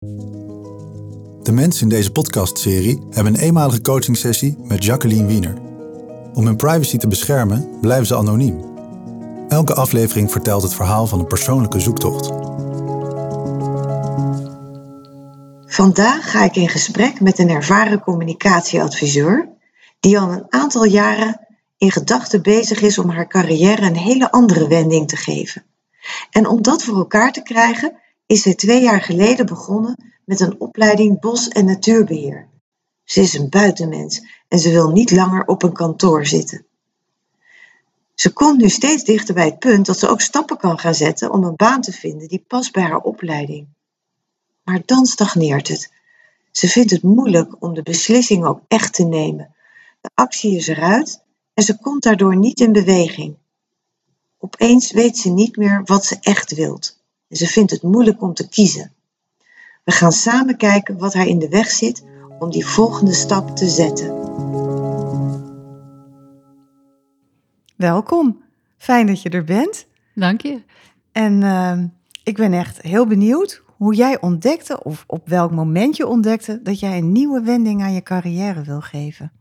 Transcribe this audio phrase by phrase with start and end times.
[0.00, 5.54] De mensen in deze podcastserie hebben een eenmalige coachingsessie met Jacqueline Wiener.
[6.34, 8.64] Om hun privacy te beschermen blijven ze anoniem.
[9.48, 12.26] Elke aflevering vertelt het verhaal van een persoonlijke zoektocht.
[15.66, 19.48] Vandaag ga ik in gesprek met een ervaren communicatieadviseur
[20.00, 21.46] die al een aantal jaren
[21.76, 25.64] in gedachten bezig is om haar carrière een hele andere wending te geven.
[26.30, 27.92] En om dat voor elkaar te krijgen,
[28.28, 32.48] is zij twee jaar geleden begonnen met een opleiding bos- en natuurbeheer.
[33.04, 36.66] Ze is een buitenmens en ze wil niet langer op een kantoor zitten.
[38.14, 41.32] Ze komt nu steeds dichter bij het punt dat ze ook stappen kan gaan zetten
[41.32, 43.68] om een baan te vinden die past bij haar opleiding.
[44.64, 45.92] Maar dan stagneert het.
[46.50, 49.54] Ze vindt het moeilijk om de beslissing ook echt te nemen.
[50.00, 51.22] De actie is eruit
[51.54, 53.36] en ze komt daardoor niet in beweging.
[54.38, 56.97] Opeens weet ze niet meer wat ze echt wilt
[57.28, 58.92] en ze vindt het moeilijk om te kiezen.
[59.84, 62.04] We gaan samen kijken wat haar in de weg zit
[62.38, 64.16] om die volgende stap te zetten.
[67.76, 68.42] Welkom.
[68.76, 69.86] Fijn dat je er bent.
[70.14, 70.62] Dank je.
[71.12, 71.78] En uh,
[72.22, 76.80] ik ben echt heel benieuwd hoe jij ontdekte, of op welk moment je ontdekte, dat
[76.80, 79.32] jij een nieuwe wending aan je carrière wil geven.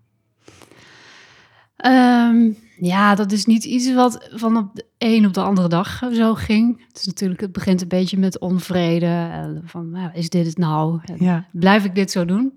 [1.86, 6.02] Um, ja, dat is niet iets wat van op de een op de andere dag
[6.14, 6.86] zo ging.
[6.88, 9.62] Het is natuurlijk, het begint een beetje met onvrede.
[9.66, 11.00] Van, nou, is dit het nou?
[11.18, 11.46] Ja.
[11.52, 12.54] Blijf ik dit zo doen?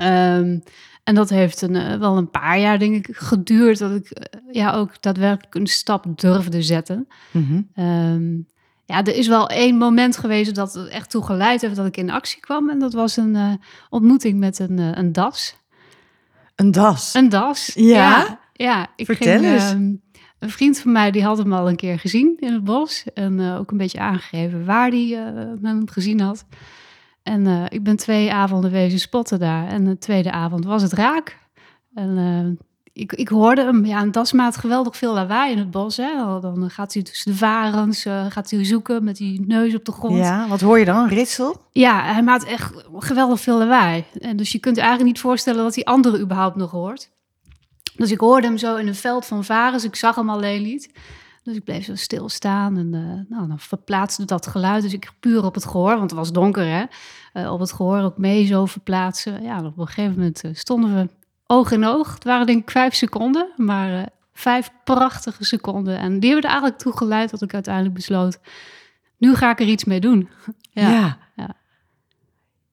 [0.00, 0.62] Um,
[1.04, 3.78] en dat heeft een, uh, wel een paar jaar, denk ik, geduurd.
[3.78, 7.08] Dat ik uh, ja, ook daadwerkelijk een stap durfde zetten.
[7.30, 7.84] Mm -hmm.
[7.84, 8.46] um,
[8.84, 11.96] ja, er is wel één moment geweest dat het echt toe geleid heeft dat ik
[11.96, 12.70] in actie kwam.
[12.70, 13.52] En dat was een uh,
[13.90, 15.56] ontmoeting met een, een das.
[16.54, 17.14] Een das?
[17.14, 18.18] Een das, ja.
[18.20, 18.40] ja.
[18.52, 19.70] Ja ik Vertel ging, eens.
[19.70, 23.04] een vriend van mij die had hem al een keer gezien in het bos.
[23.14, 26.44] En uh, ook een beetje aangegeven waar hij uh, hem gezien had.
[27.22, 29.68] En uh, ik ben twee avonden wezen spotten daar.
[29.68, 31.38] En de tweede avond was het raak.
[31.94, 32.58] En
[32.92, 33.84] ik, ik hoorde hem.
[33.84, 35.96] Ja, een das maakt geweldig veel lawaai in het bos.
[35.96, 36.40] Hè.
[36.40, 40.16] Dan gaat hij tussen de varens, gaat hij zoeken met die neus op de grond.
[40.16, 41.08] Ja, wat hoor je dan?
[41.08, 41.56] Ritsel?
[41.70, 44.04] Ja, hij maakt echt geweldig veel lawaai.
[44.18, 47.10] En dus je kunt je eigenlijk niet voorstellen dat die andere überhaupt nog hoort.
[47.96, 49.84] Dus ik hoorde hem zo in een veld van varens.
[49.84, 50.90] Ik zag hem alleen niet.
[51.42, 54.82] Dus ik bleef zo stilstaan en uh, nou, dan verplaatste dat geluid.
[54.82, 56.84] Dus ik puur op het gehoor, want het was donker hè.
[57.42, 59.42] Uh, op het gehoor ook mee zo verplaatsen.
[59.42, 61.08] Ja, op een gegeven moment uh, stonden we
[61.46, 62.14] oog in oog.
[62.14, 65.98] Het waren denk ik vijf seconden, maar vijf prachtige seconden.
[65.98, 68.38] En die hebben er eigenlijk toe geleid dat ik uiteindelijk besloot...
[69.18, 70.28] nu ga ik er iets mee doen.
[70.70, 70.90] ja.
[70.90, 71.18] ja.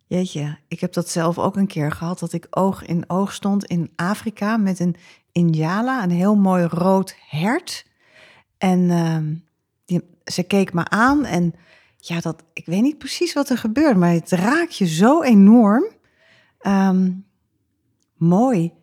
[0.10, 3.66] Jeetje, ik heb dat zelf ook een keer gehad, dat ik oog in oog stond
[3.66, 4.96] in Afrika met een
[5.32, 7.86] Indiala, een heel mooi rood hert.
[8.58, 9.18] En uh,
[9.86, 11.54] die, ze keek me aan en
[11.98, 15.86] ja, dat, ik weet niet precies wat er gebeurt, maar het raakt je zo enorm.
[16.62, 17.26] Um,
[18.18, 18.74] mooi.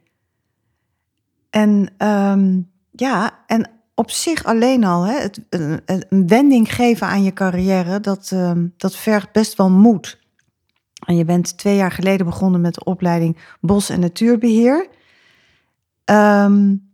[1.51, 7.33] En um, ja, en op zich alleen al, hè, het, een, wending geven aan je
[7.33, 8.33] carrière, dat,
[8.77, 10.25] dat vergt best wel moed.
[11.05, 14.89] En je bent twee jaar geleden begonnen met de opleiding Bos- en Natuurbeheer.
[16.05, 16.85] Um,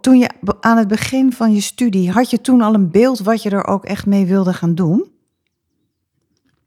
[0.00, 3.42] toen je aan het begin van je studie, had je toen al een beeld wat
[3.42, 5.12] je er ook echt mee wilde gaan doen?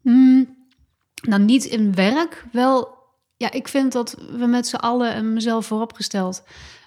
[0.02, 0.56] Mm,
[1.22, 2.46] nou, niet in werk.
[2.52, 2.96] Wel,
[3.38, 6.44] ja, ik vind dat we met z'n allen en mezelf vooropgesteld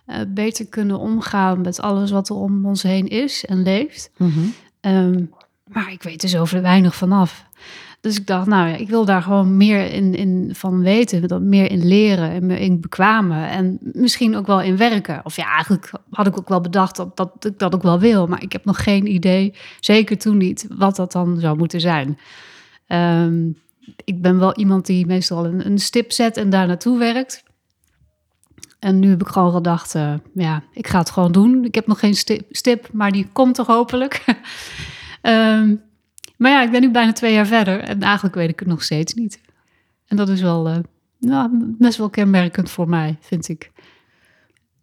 [0.07, 4.11] uh, beter kunnen omgaan met alles wat er om ons heen is en leeft.
[4.17, 4.55] Mm -hmm.
[4.81, 5.31] um,
[5.65, 7.45] maar ik weet er zo weinig vanaf.
[8.01, 11.71] Dus ik dacht, nou ja, ik wil daar gewoon meer in, in van weten, meer
[11.71, 15.21] in leren en in bekwamen en misschien ook wel in werken.
[15.25, 18.27] Of ja, eigenlijk had ik ook wel bedacht dat, dat ik dat ook wel wil,
[18.27, 22.19] maar ik heb nog geen idee, zeker toen niet, wat dat dan zou moeten zijn.
[22.87, 23.57] Um,
[24.05, 27.43] ik ben wel iemand die meestal een, een stip zet en daar naartoe werkt.
[28.79, 31.65] En nu heb ik gewoon gedacht, uh, ja, ik ga het gewoon doen.
[31.65, 34.25] Ik heb nog geen stip, stip maar die komt toch hopelijk.
[35.23, 35.83] um,
[36.41, 38.83] maar ja, ik ben nu bijna twee jaar verder en eigenlijk weet ik het nog
[38.83, 39.41] steeds niet.
[40.07, 40.77] En dat is wel uh,
[41.19, 41.49] nou,
[41.79, 43.71] best wel kenmerkend voor mij, vind ik.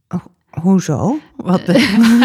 [0.08, 1.20] Oh, hoezo?
[1.36, 1.66] Wat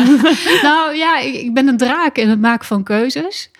[0.69, 3.50] nou ja, ik, ik, ben een draak in het maken van keuzes.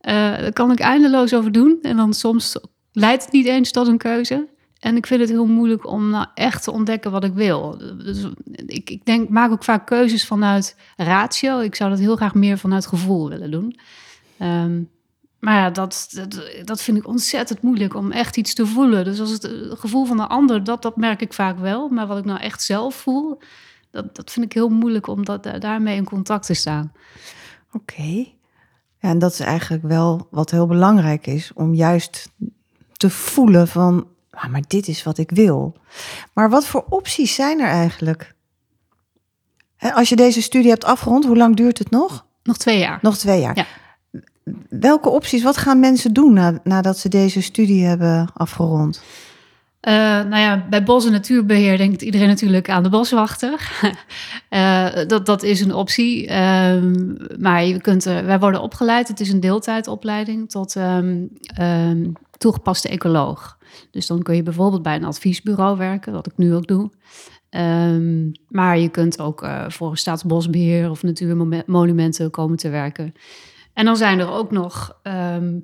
[0.00, 1.78] Uh, daar kan ik eindeloos over doen.
[1.82, 2.56] En dan soms
[2.92, 4.48] leidt het niet eens tot een keuze.
[4.78, 7.78] En ik vind het heel moeilijk om nou echt te ontdekken wat ik wil.
[8.04, 8.26] Dus
[8.66, 11.60] ik, ik denk, maak ook vaak keuzes vanuit ratio.
[11.60, 13.78] Ik zou dat heel graag meer vanuit gevoel willen doen.
[14.40, 14.90] Um,
[15.42, 19.04] maar ja, dat, dat, dat, vind ik ontzettend moeilijk om echt iets te voelen.
[19.04, 21.88] Dus als het, het gevoel van de ander, dat, dat merk ik vaak wel.
[21.88, 23.38] Maar wat ik nou echt zelf voel,
[23.90, 26.92] dat, dat vind ik heel moeilijk om dat, daarmee in contact te staan.
[27.72, 27.94] Oké.
[27.94, 28.34] Okay.
[28.98, 32.30] Ja, en dat is eigenlijk wel wat heel belangrijk is, om juist
[32.92, 35.76] te voelen van, ah, maar dit is wat ik wil.
[36.32, 38.34] Maar wat voor opties zijn er eigenlijk?
[39.78, 42.26] Als je deze studie hebt afgerond, hoe lang duurt het nog?
[42.42, 42.98] Nog twee jaar.
[43.02, 43.56] Nog twee jaar.
[43.56, 43.66] Ja.
[44.68, 49.02] Welke opties, wat gaan mensen doen na, nadat ze deze studie hebben afgerond?
[49.80, 53.70] Eh, nou ja, bij bos- en natuurbeheer denkt iedereen natuurlijk aan de boswachter.
[54.48, 56.26] Eh, dat, dat is een optie.
[56.26, 63.58] Ehm, maar je kunt wij worden opgeleid, het is een deeltijdopleiding tot ehm, toegepaste ecoloog.
[63.90, 66.90] Dus dan kun je bijvoorbeeld bij een adviesbureau werken, wat ik nu ook doe.
[68.48, 73.14] Maar je kunt ook eh, voor staatsbosbeheer of natuurmonumenten komen te werken.
[73.72, 75.58] En dan zijn er ook nog ehm,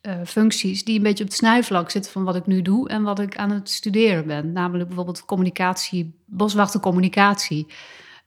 [0.00, 3.02] eh, functies die een beetje op het snijvlak zitten van wat ik nu doe en
[3.02, 4.52] wat ik aan het studeren ben.
[4.52, 7.66] Namelijk bijvoorbeeld communicatie, boswachtercommunicatie.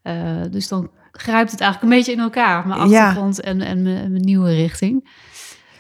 [0.03, 3.05] Uh, dus dan grijpt het eigenlijk een beetje in elkaar, mijn Ja.
[3.05, 5.09] achtergrond en, en mijn, en mijn nieuwe richting.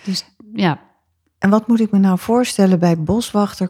[0.03, 0.79] Dus ja,
[1.39, 3.69] En wat moet ik me nou voorstellen bij boswachter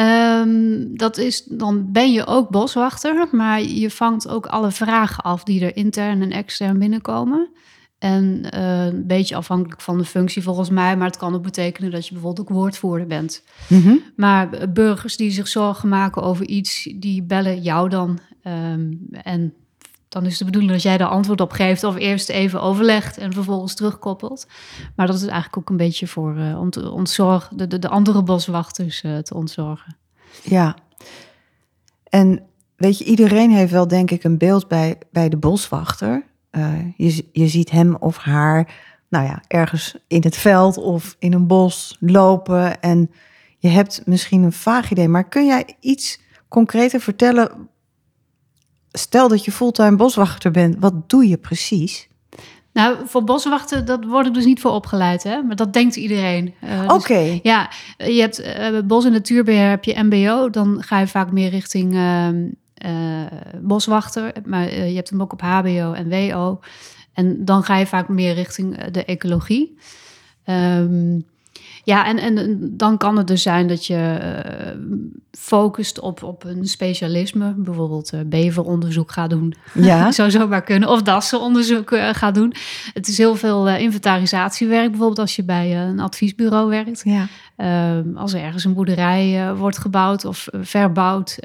[0.00, 5.44] Ehm, dat is, dan ben je ook boswachter, maar je vangt ook alle vragen af
[5.44, 7.48] die er intern en extern binnenkomen.
[7.98, 11.90] En eh, een beetje afhankelijk van de functie volgens mij, maar het kan ook betekenen
[11.90, 13.42] dat je bijvoorbeeld ook woordvoerder bent.
[14.16, 18.18] Maar eh, burgers die zich zorgen maken over iets, die bellen jou dan.
[18.42, 19.54] Ehm, en
[20.10, 23.32] dan is de bedoeling dat jij daar antwoord op geeft of eerst even overlegt en
[23.32, 24.46] vervolgens terugkoppelt.
[24.96, 27.88] Maar dat is eigenlijk ook een beetje voor eh, om te ontzorgen, de, de, de
[27.88, 29.96] andere boswachters eh, te ontzorgen.
[30.42, 30.76] Ja.
[32.04, 32.42] En
[32.76, 36.24] weet je, iedereen heeft wel denk ik een beeld bij, bij de boswachter.
[36.50, 38.74] Eh, je, je ziet hem of haar,
[39.08, 42.80] nou ja, ergens in het veld of in een bos lopen.
[42.80, 43.10] En
[43.58, 47.68] je hebt misschien een vaag idee, maar kun jij iets concreter vertellen?
[48.92, 52.08] Stel dat je fulltime boswachter bent, wat doe je precies?
[52.72, 55.42] Nou, voor boswachten, dat word ik dus niet voor opgeleid, hè?
[55.42, 56.54] Maar dat denkt iedereen.
[56.60, 60.98] Eh, dus- Oké, Ja, je hebt eh, bos- en natuurbeheer, heb je MBO, dan ga
[61.00, 62.44] je vaak meer richting ehm,
[62.74, 62.90] eh,
[63.60, 64.32] boswachter.
[64.44, 66.60] Maar je hebt hem ook op HBO en WO.
[67.12, 69.78] En dan ga je vaak meer richting de ecologie.
[70.44, 71.20] Ehm,
[71.84, 74.78] ja, en, en dan kan het dus zijn dat je eh,
[75.30, 77.54] focust op, op een specialisme.
[77.56, 79.54] Bijvoorbeeld eh, beveronderzoek gaat doen.
[79.74, 80.12] ja.
[80.12, 80.88] zou zomaar kunnen.
[80.88, 82.54] Of dassenonderzoek eh gaat doen.
[82.92, 84.88] Het is heel veel inventarisatiewerk.
[84.88, 87.02] Bijvoorbeeld als je bij een adviesbureau werkt.
[87.04, 87.26] ja.
[87.56, 91.38] Ehm, als er ergens een boerderij wordt gebouwd of verbouwd.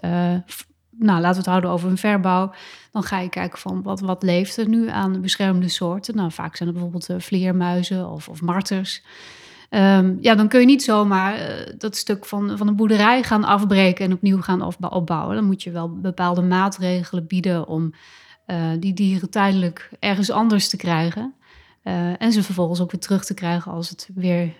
[0.97, 2.53] nou, laten we het houden over een verbouw.
[2.91, 6.15] Dan ga je kijken van wat, wat leeft er nu aan beschermde soorten.
[6.15, 9.03] Nou, vaak zijn het bijvoorbeeld vleermuizen of, of marters.
[9.75, 13.43] Ehm, ja, dan kun je niet zomaar eh, dat stuk van, van een boerderij gaan
[13.43, 15.35] afbreken en opnieuw gaan opbouwen.
[15.35, 17.93] Dan moet je wel bepaalde maatregelen bieden om
[18.45, 21.33] eh, die dieren tijdelijk ergens anders te krijgen.
[21.83, 24.53] Eh, en ze vervolgens ook weer terug te krijgen als het weer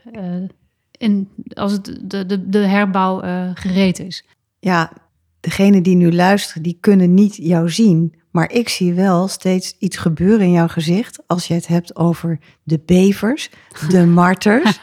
[0.92, 3.20] in, als het de, de, de herbouw
[3.54, 4.26] gereed is.
[4.60, 4.92] ja,
[5.40, 8.16] degene die nu luisteren, die kunnen niet jou zien.
[8.36, 12.40] Maar ik zie wel steeds iets gebeuren in jouw gezicht als je het hebt over
[12.64, 13.50] de bevers,
[13.90, 14.80] de marters.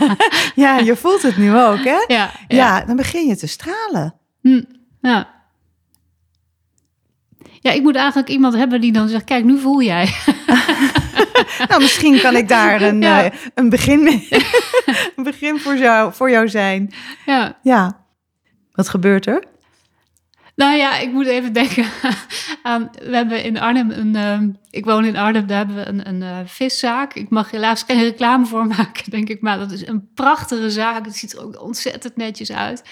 [0.54, 2.04] ja, je voelt het nu ook, hè?
[2.06, 4.14] Ja, Ja, dan begin je te stralen.
[4.40, 4.62] Hm,
[5.00, 5.28] ja.
[7.60, 10.08] Ja, ik moet eigenlijk iemand hebben die dan zegt: Kijk, nu voel jij.
[11.68, 13.24] Nou, misschien kan ik daar een, Ja.
[13.24, 14.28] eh, een, begin, mee-
[15.16, 16.92] een begin voor jou, voor jou zijn.
[17.26, 17.58] ja.
[17.62, 18.04] Ja.
[18.72, 19.44] Wat gebeurt er?
[20.56, 21.86] Nou ja, ik moet even denken
[22.62, 22.90] aan.
[23.10, 24.16] We hebben in Arnhem een.
[24.16, 27.14] ehm, ik woon in Arnhem, daar hebben we een, een eh, viszaak.
[27.14, 29.40] Ik mag helaas geen reclame voor maken, denk ik.
[29.40, 31.04] Maar dat is een prachtige zaak.
[31.04, 32.82] Het ziet er ook ontzettend netjes uit.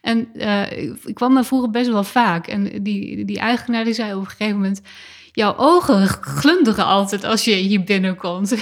[0.00, 2.46] En eh, ik, ik kwam daar vroeger best wel vaak.
[2.46, 4.80] En die, die eigenaar die zei op een gegeven moment.
[5.36, 8.52] Jouw ogen glunderen altijd als je hier binnenkomt.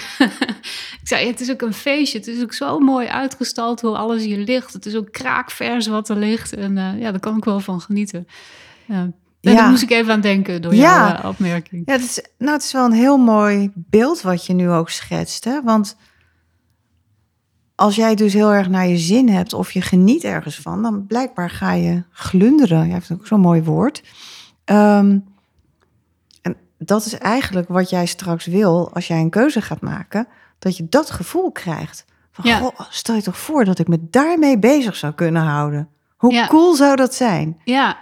[1.01, 2.19] ik zei, het is ook een feestje.
[2.19, 4.73] Het is ook zo mooi uitgestald hoe alles hier ligt.
[4.73, 6.55] Het is ook kraakvers wat er ligt.
[6.55, 8.27] En eh, ja, daar kan ik wel van genieten.
[8.85, 9.11] Ja.
[9.41, 11.09] Daar moest ik even aan denken door Ja.
[11.09, 11.83] jouw eh, opmerking.
[11.87, 14.91] Ja, het is, nou, het is wel een heel mooi beeld wat je nu ook
[14.91, 15.45] schetst.
[15.45, 15.63] Hè?
[15.63, 15.97] Want
[17.75, 21.07] als jij dus heel erg naar je zin hebt of je geniet ergens van, dan
[21.07, 22.87] blijkbaar ga je glunderen.
[22.87, 24.03] Je heeft ook zo'n mooi woord.
[24.65, 25.29] En
[26.85, 30.27] dat is eigenlijk wat jij straks wil als jij een keuze gaat maken,
[30.59, 32.05] dat je dat gevoel krijgt.
[32.33, 32.59] Van, Ja.
[32.59, 35.89] goh, stel je toch voor dat ik me daarmee bezig zou kunnen houden.
[36.17, 36.47] Hoe Ja.
[36.47, 37.61] cool zou dat zijn?
[37.65, 37.97] Ja,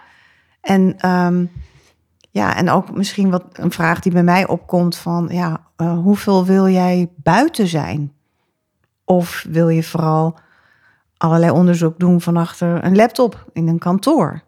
[0.61, 1.45] En ehm,
[2.31, 6.45] ja, en ook misschien wat een vraag die bij mij opkomt van ja, eh, hoeveel
[6.45, 8.13] wil jij buiten zijn?
[9.05, 10.39] Of wil je vooral
[11.17, 14.43] allerlei onderzoek doen van achter een laptop in een kantoor?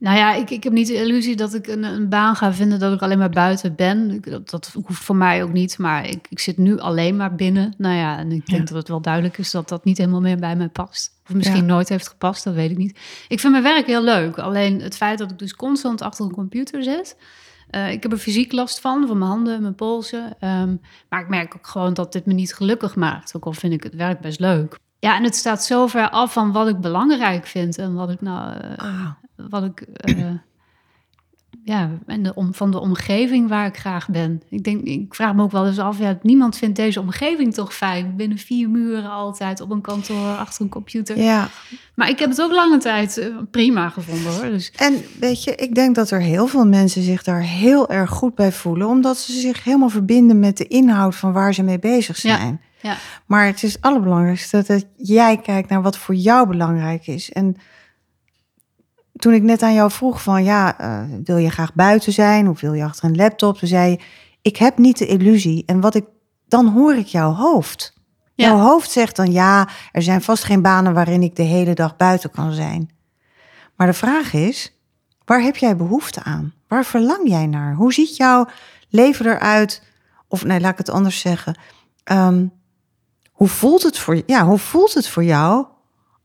[0.00, 2.78] Nou ja, ik, ik heb niet de illusie dat ik een, een baan ga vinden
[2.78, 4.10] dat ik alleen maar buiten ben.
[4.10, 7.34] Ik- Dat, dat hoeft voor mij ook niet, maar ik, ik zit nu alleen maar
[7.34, 7.74] binnen.
[7.78, 8.64] Nou ja, en ik denk Ja.
[8.66, 11.10] dat het wel duidelijk is dat dat niet helemaal meer bij mij past.
[11.28, 11.62] Of misschien Ja.
[11.72, 12.98] nooit heeft gepast, dat weet ik niet.
[13.28, 14.38] Ik vind mijn werk heel leuk.
[14.38, 17.16] Alleen het feit dat ik dus constant achter een computer zit.
[17.70, 20.36] eh, ik heb er fysiek last van, van mijn handen, mijn polsen.
[20.38, 20.74] Ehm,
[21.08, 23.36] maar ik merk ook gewoon dat dit me niet gelukkig maakt.
[23.36, 24.78] Ook al vind ik het werk best leuk.
[24.98, 28.20] Ja, en het staat zo ver af van wat ik belangrijk vind en wat ik
[28.20, 29.06] nou eh, Ah,
[29.48, 29.80] wat ik.
[29.80, 30.30] eh,
[31.64, 34.42] ja, en de om, van de omgeving waar ik graag ben.
[34.48, 37.74] Ik, denk, ik vraag me ook wel eens af, ja, niemand vindt deze omgeving toch
[37.74, 38.16] fijn?
[38.16, 41.18] Binnen vier muren altijd, op een kantoor, achter een computer.
[41.18, 41.48] ja.
[41.94, 44.50] Maar ik heb het ook lange tijd eh, prima gevonden hoor.
[44.50, 48.10] Dus En weet je, ik denk dat er heel veel mensen zich daar heel erg
[48.10, 51.78] goed bij voelen, omdat ze zich helemaal verbinden met de inhoud van waar ze mee
[51.78, 52.60] bezig Ja, zijn.
[52.80, 52.96] ja.
[53.26, 57.32] Maar het is het allerbelangrijkste dat jij kijkt naar wat voor jou belangrijk is.
[57.32, 57.56] En
[59.20, 62.60] toen ik net aan jou vroeg van, ja, eh, wil je graag buiten zijn of
[62.60, 63.58] wil je achter een laptop?
[63.58, 64.00] Toen zei je,
[64.42, 65.62] ik heb niet de illusie.
[65.66, 66.04] En wat ik,
[66.48, 67.94] dan hoor ik jouw hoofd.
[68.34, 68.46] Ja.
[68.46, 71.96] Jouw hoofd zegt dan, ja, er zijn vast geen banen waarin ik de hele dag
[71.96, 72.90] buiten kan zijn.
[73.76, 74.80] Maar de vraag is,
[75.24, 76.52] waar heb jij behoefte aan?
[76.68, 77.74] Waar verlang jij naar?
[77.74, 78.46] Hoe ziet jouw
[78.88, 79.82] leven eruit?
[80.28, 81.58] Of nee, laat ik het anders zeggen.
[82.04, 82.46] Ehm,
[83.30, 85.66] hoe, voelt het voor, ja, hoe voelt het voor jou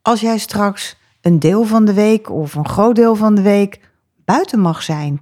[0.02, 3.80] als jij straks een deel van de week of een groot deel van de week
[4.26, 5.22] buiten mag zijn?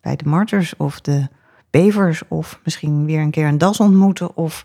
[0.00, 1.28] Bij de marters of de
[1.70, 4.64] bevers of misschien weer een keer een das ontmoeten of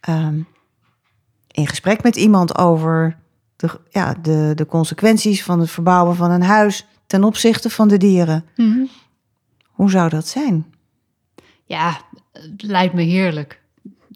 [0.00, 0.40] ehm,
[1.50, 3.16] in gesprek met iemand over
[3.56, 7.96] de, ja, de, de consequenties van het verbouwen van een huis ten opzichte van de
[7.96, 8.44] dieren.
[8.56, 8.84] mhm.
[9.64, 10.74] Hoe zou dat zijn?
[11.64, 12.00] ja,
[12.32, 13.60] het lijkt me heerlijk.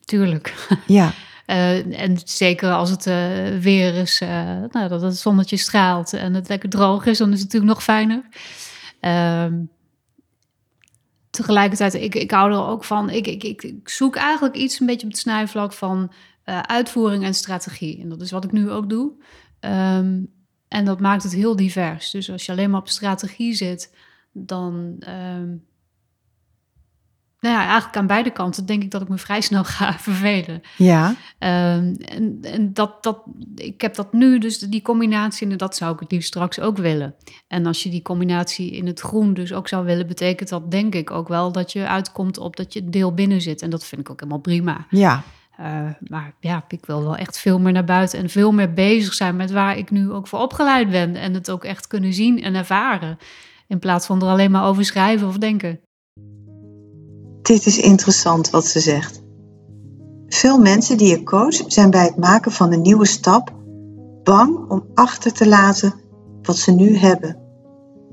[0.04, 0.68] Tuurlijk.
[0.86, 1.12] Ja,
[1.48, 6.34] Eh, en zeker als het eh, weer is, eh, nou, dat het zonnetje straalt en
[6.34, 8.22] het lekker droog is, dan is het natuurlijk nog fijner.
[9.00, 9.54] Ehm,
[11.30, 15.06] tegelijkertijd, ik, ik hou er ook van, ik, ik, ik, zoek eigenlijk iets een beetje
[15.06, 16.12] op het snijvlak van
[16.62, 18.00] uitvoering en strategie.
[18.00, 19.12] En dat is wat ik nu ook doe.
[19.60, 20.20] Ehm,
[20.68, 22.10] en dat maakt het heel divers.
[22.10, 23.94] Dus als je alleen maar op strategie zit,
[24.32, 24.96] dan...
[24.98, 25.48] ehm,
[27.40, 30.60] nou ja, eigenlijk aan beide kanten denk ik dat ik me vrij snel ga vervelen.
[30.76, 33.22] ja, Ehm, en en dat, dat,
[33.54, 36.76] ik heb dat nu, dus die combinatie, en dat zou ik het liefst straks ook
[36.76, 37.14] willen.
[37.48, 40.94] En als je die combinatie in het groen dus ook zou willen, betekent dat denk
[40.94, 43.62] ik ook wel dat je uitkomt op dat je deel binnen zit.
[43.62, 44.86] En dat vind ik ook helemaal prima.
[44.90, 45.22] ja.
[45.56, 49.14] Eh, maar ja, ik wil wel echt veel meer naar buiten en veel meer bezig
[49.14, 51.16] zijn met waar ik nu ook voor opgeleid ben.
[51.16, 53.18] En het ook echt kunnen zien en ervaren.
[53.66, 55.80] In plaats van er alleen maar over schrijven of denken.
[57.48, 59.22] Dit is interessant wat ze zegt.
[60.26, 63.52] Veel mensen die je coach zijn bij het maken van een nieuwe stap
[64.22, 65.94] bang om achter te laten
[66.42, 67.36] wat ze nu hebben.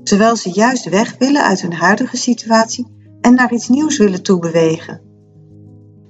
[0.02, 2.86] Terwijl ze juist weg willen uit hun huidige situatie
[3.20, 5.00] en naar iets nieuws willen toebewegen.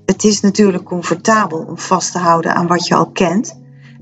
[0.05, 3.61] Het is natuurlijk comfortabel om vast te houden aan wat je al kent.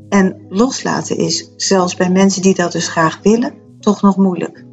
[0.09, 4.64] En loslaten is, zelfs bij mensen die dat dus graag willen, toch nog moeilijk.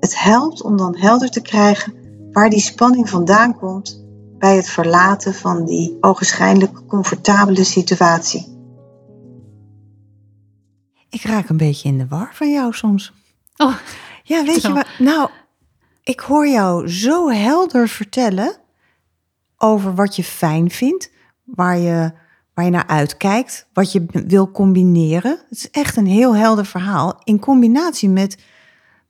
[0.00, 2.05] Het helpt om dan helder te krijgen
[2.36, 4.04] waar die spanning vandaan komt
[4.38, 8.46] bij het verlaten van die ogenschijnlijk comfortabele situatie.
[11.10, 13.12] Ik raak een beetje in de war van jou soms.
[13.56, 13.74] Oh,
[14.22, 14.86] Ja, weet je wat?
[14.98, 15.30] Nou,
[16.02, 18.56] ik hoor jou zo helder vertellen
[19.56, 21.10] over wat je fijn vindt,
[21.44, 22.12] waar je,
[22.54, 25.40] waar je naar uitkijkt, wat je wil combineren.
[25.48, 27.20] Het is echt een heel helder verhaal.
[27.24, 28.38] In combinatie met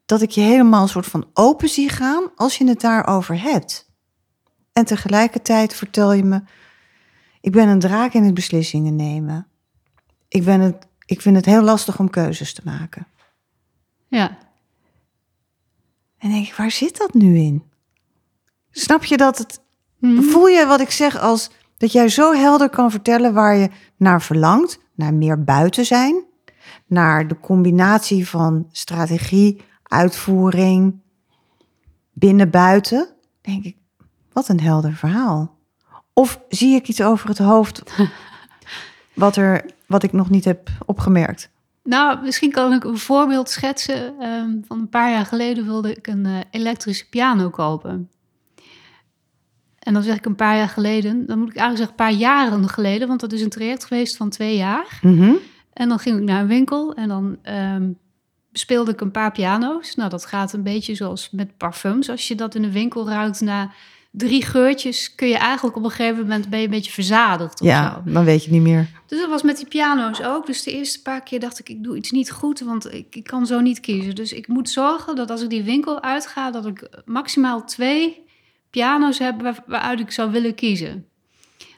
[0.06, 3.90] dat ik je helemaal een soort van open zie gaan als je het daarover hebt.
[4.72, 6.42] En tegelijkertijd vertel je me,
[7.40, 9.46] ik ben een draak in het beslissingen nemen.
[10.28, 13.06] Ik, ben het, ik vind het heel lastig om keuzes te maken.
[14.08, 14.38] ja.
[16.18, 17.62] En denk ik, waar zit dat nu in?
[18.70, 19.60] Snap je dat het.
[19.98, 20.22] Mhm.
[20.22, 24.22] Voel je wat ik zeg als dat jij zo helder kan vertellen waar je naar
[24.22, 24.78] verlangt?
[24.94, 26.24] Naar meer buiten zijn,
[26.86, 31.00] naar de combinatie van strategie, uitvoering,
[32.12, 33.08] binnen-buiten.
[33.40, 33.76] Denk ik,
[34.32, 35.56] wat een helder verhaal.
[36.12, 37.82] Of zie ik iets over het hoofd
[39.14, 41.50] wat, er, wat ik nog niet heb opgemerkt?
[41.82, 44.20] Nou, misschien kan ik een voorbeeld schetsen.
[44.20, 48.10] Ehm, van een paar jaar geleden wilde ik een eh, elektrische piano kopen.
[49.78, 52.28] En dan zeg ik een paar jaar geleden, dan moet ik eigenlijk zeggen een paar
[52.28, 54.98] jaren geleden, want dat is een traject geweest van twee jaar.
[55.02, 55.32] Mhm.
[55.72, 57.90] En dan ging ik naar een winkel en dan ehm,
[58.58, 59.94] speelde ik een paar piano's.
[59.94, 62.08] Nou, dat gaat een beetje zoals met parfums.
[62.10, 63.70] Als je dat in een winkel ruikt na
[64.10, 67.60] drie geurtjes kun je eigenlijk op een gegeven moment ben je een beetje verzadigd.
[67.60, 68.10] Of Ja, zo.
[68.12, 68.86] dan weet je niet meer.
[69.06, 70.46] Dus dat was met die piano's ook.
[70.46, 73.24] Dus de eerste paar keer dacht ik, ik doe iets niet goed, want ik, ik
[73.24, 74.14] kan zo niet kiezen.
[74.14, 78.24] Dus ik moet zorgen dat als ik die winkel uitga, dat ik maximaal twee
[78.70, 81.06] piano's heb waar- waaruit ik zou willen kiezen.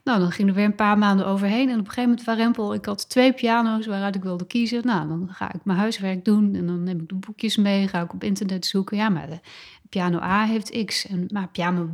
[0.08, 1.68] Nou, dan ging er weer een paar maanden overheen.
[1.68, 4.86] En op een gegeven moment warempel, ik had twee piano's waaruit ik wilde kiezen.
[4.86, 7.88] Nou, dan ga ik mijn huiswerk doen en dan neem ik de boekjes mee.
[7.88, 8.96] Ga ik op internet zoeken.
[8.96, 9.40] Ja, maar de
[9.88, 11.90] piano A heeft X en maar piano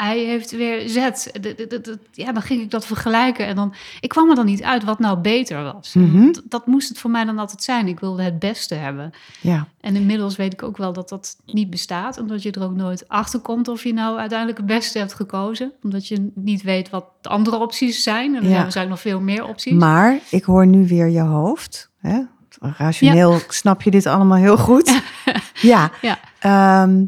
[0.00, 0.94] I heeft weer Z.
[0.94, 3.74] De- de- de- de- Ja, dan ging ik dat vergelijken en dan...
[4.00, 5.94] Ik kwam er dan niet uit wat nou beter was.
[5.94, 6.32] Mhm.
[6.44, 7.88] Dat moest het voor mij dan altijd zijn.
[7.88, 9.10] Ik wilde het beste hebben.
[9.40, 12.18] Ja, En inmiddels weet ik ook wel dat dat niet bestaat.
[12.18, 15.72] Omdat je er ook nooit achter komt of je nou uiteindelijk het beste hebt gekozen.
[15.82, 18.36] Omdat je niet weet wat de andere opties zijn.
[18.36, 18.70] En er Ja.
[18.70, 19.72] zijn nog veel meer opties.
[19.72, 21.90] maar ik hoor nu weer je hoofd.
[21.98, 22.20] Hè?
[22.60, 25.00] Rationeel snap je dit allemaal heel goed.
[25.72, 26.18] ja, Ja.
[26.38, 27.04] Ehm,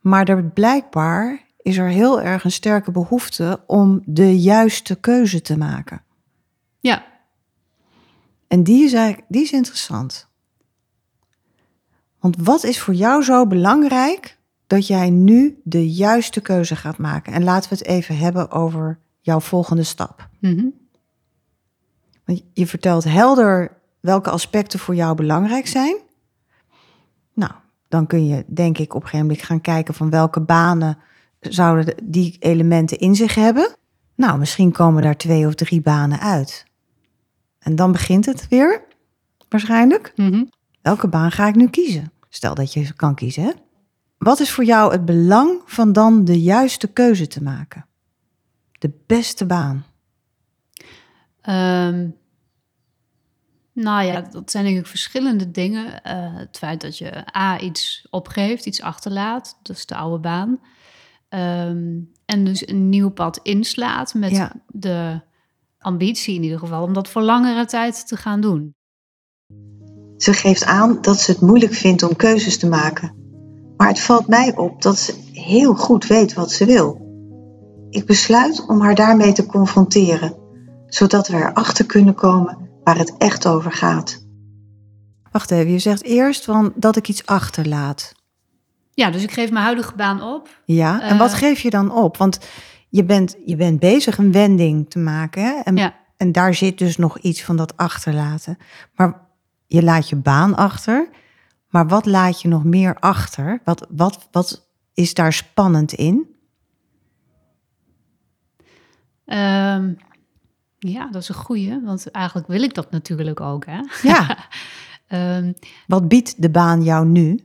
[0.00, 5.58] maar er blijkbaar is er heel erg een sterke behoefte om de juiste keuze te
[5.58, 6.02] maken.
[6.80, 7.04] Ja,
[8.48, 10.28] En die is eigenlijk die is interessant.
[12.20, 17.32] Want wat is voor jou zo belangrijk dat jij nu de juiste keuze gaat maken?
[17.32, 20.28] En laten we het even hebben over jouw volgende stap.
[20.38, 20.66] Mhm.
[22.24, 25.96] Want je vertelt helder welke aspecten voor jou belangrijk zijn.
[27.34, 27.52] Nou,
[27.88, 30.98] dan kun je denk ik op een gegeven moment gaan kijken van welke banen
[31.50, 33.76] zouden de- die elementen in zich hebben.
[34.14, 36.64] Nou, misschien komen daar twee of drie banen uit.
[37.58, 38.82] En dan begint het weer,
[39.48, 40.12] waarschijnlijk.
[40.16, 40.44] Mhm.
[40.82, 42.12] Welke baan ga ik nu kiezen?
[42.28, 43.42] Stel dat je kan kiezen.
[43.42, 43.50] Hè?
[44.18, 47.86] Wat is voor jou het belang van dan de juiste keuze te maken?
[48.78, 49.84] De beste baan.
[51.40, 52.08] Ehm,
[53.72, 56.02] nou ja, dat zijn denk ik verschillende dingen.
[56.02, 60.58] Eh, het feit dat je A, iets opgeeft, iets achterlaat, dat is de oude baan.
[61.32, 64.52] Ehm, en dus een nieuw pad inslaat met Ja.
[64.66, 65.20] de
[65.78, 68.74] ambitie in ieder geval om dat voor langere tijd te gaan doen.
[70.16, 73.14] Ze geeft aan dat ze het moeilijk vindt om keuzes te maken.
[73.76, 77.00] Maar het valt mij op dat ze heel goed weet wat ze wil.
[77.90, 80.36] Ik besluit om haar daarmee te confronteren,
[80.86, 84.26] zodat we erachter kunnen komen waar het echt over gaat.
[85.30, 88.12] Wacht even, je zegt eerst van dat ik iets achterlaat.
[88.94, 90.48] Ja, dus ik geef mijn huidige baan op.
[90.64, 91.38] Ja, en wat Eh.
[91.38, 92.16] geef je dan op?
[92.16, 92.38] Want
[92.88, 95.42] je bent, je bent bezig een wending te maken.
[95.42, 95.52] Hè?
[95.64, 95.94] En, Ja.
[96.16, 98.58] en daar zit dus nog iets van dat achterlaten.
[98.94, 99.20] Maar
[99.66, 101.08] je laat je baan achter.
[101.68, 103.60] Maar wat laat je nog meer achter?
[103.64, 106.26] Wat, wat, wat is daar spannend in?
[109.24, 109.92] Ehm,
[110.78, 113.66] ja, dat is een goeie, want eigenlijk wil ik dat natuurlijk ook.
[113.66, 113.80] Hè?
[114.02, 114.36] Ja,
[115.08, 115.52] Ehm,
[115.86, 117.40] wat biedt de baan jou nu?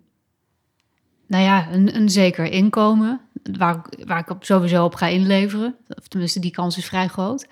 [1.27, 3.19] Nou ja, een, een zeker inkomen,
[3.57, 5.75] waar, ik- waar ik op, sowieso op ga inleveren.
[5.87, 7.47] Of tenminste, die kans is vrij groot.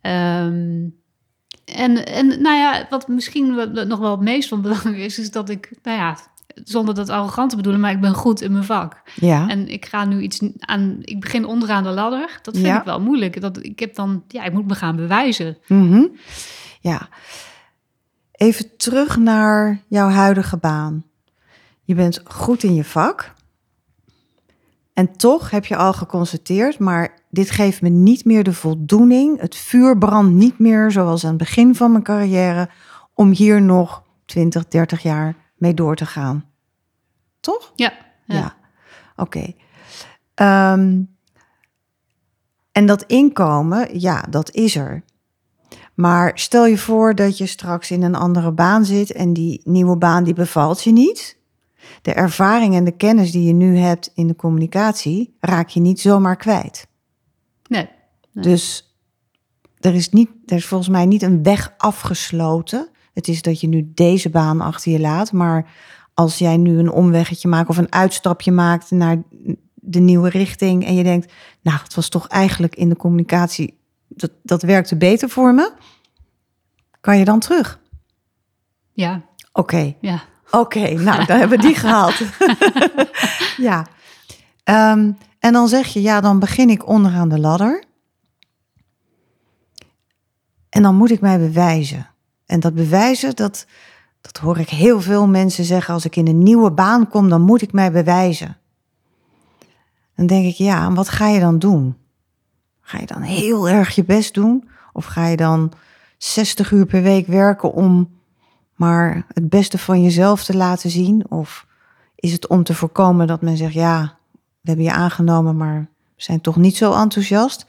[0.00, 0.88] Ehm,
[1.64, 3.54] en, en nou ja, wat misschien
[3.88, 6.16] nog wel het meest van belang is, is dat ik, nou ja,
[6.64, 9.02] zonder dat arrogant te bedoelen, maar ik ben goed in mijn vak.
[9.14, 12.38] Ja, En ik ga nu iets aan, ik begin onderaan de ladder.
[12.42, 12.78] Dat vind Ja.
[12.78, 13.40] ik wel moeilijk.
[13.40, 15.58] Dat, ik heb dan, ja, ik moet me gaan bewijzen.
[15.66, 16.04] Mhm.
[16.80, 17.08] ja.
[18.32, 21.04] Even terug naar jouw huidige baan.
[21.90, 23.34] Je bent goed in je vak.
[24.92, 29.40] En toch heb je al geconstateerd, maar dit geeft me niet meer de voldoening.
[29.40, 32.68] Het vuur brandt niet meer zoals aan het begin van mijn carrière
[33.14, 36.44] om hier nog 20, 30 jaar mee door te gaan.
[37.40, 37.72] Toch?
[37.74, 37.92] Ja,
[38.24, 38.34] Ja.
[38.34, 38.56] ja.
[39.16, 39.52] Oké.
[40.34, 41.02] Ehm,
[42.72, 45.02] en dat inkomen, ja, dat is er.
[45.94, 49.96] Maar stel je voor dat je straks in een andere baan zit en die nieuwe
[49.96, 51.38] baan die bevalt je niet.
[52.02, 56.00] De ervaring en de kennis die je nu hebt in de communicatie raak je niet
[56.00, 56.86] zomaar kwijt.
[57.66, 57.88] Nee.
[58.32, 58.44] Nee.
[58.44, 58.94] Dus
[59.78, 62.88] er is, niet, er is volgens mij niet een weg afgesloten.
[63.12, 65.32] Het is dat je nu deze baan achter je laat.
[65.32, 65.70] Maar
[66.14, 69.22] als jij nu een omweggetje maakt of een uitstapje maakt naar
[69.74, 70.84] de nieuwe richting.
[70.84, 71.32] En je denkt,
[71.62, 75.72] nou, het was toch eigenlijk in de communicatie, dat, dat werkte beter voor me.
[77.00, 77.80] Kan je dan terug?
[78.92, 80.22] Ja, Oké, ja.
[80.50, 82.22] Oké, nou, daar hebben we die gehaald.
[83.68, 83.86] ja.
[84.64, 87.84] Ehm, en dan zeg je, ja, dan begin ik onderaan de ladder.
[90.68, 92.08] En dan moet ik mij bewijzen.
[92.46, 93.66] En dat bewijzen, dat,
[94.20, 95.94] dat hoor ik heel veel mensen zeggen.
[95.94, 98.56] Als ik in een nieuwe baan kom, dan moet ik mij bewijzen.
[100.16, 101.96] Dan denk ik, ja, en wat ga je dan doen?
[102.80, 104.68] Ga je dan heel erg je best doen?
[104.92, 105.72] Of ga je dan
[106.18, 108.19] 60 uur per week werken om
[108.80, 111.30] maar het beste van jezelf te laten zien?
[111.30, 111.66] Of
[112.14, 116.40] is het om te voorkomen dat men zegt, ja, we hebben je aangenomen, maar zijn
[116.40, 117.66] toch niet zo enthousiast.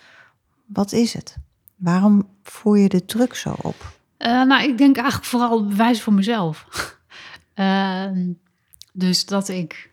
[0.66, 1.38] Wat is het?
[1.76, 3.76] Waarom voer je de druk zo op?
[4.18, 6.66] Uh, nou, ik denk eigenlijk vooral bewijs voor mezelf.
[7.56, 8.06] uh,
[8.92, 9.91] dus dat ik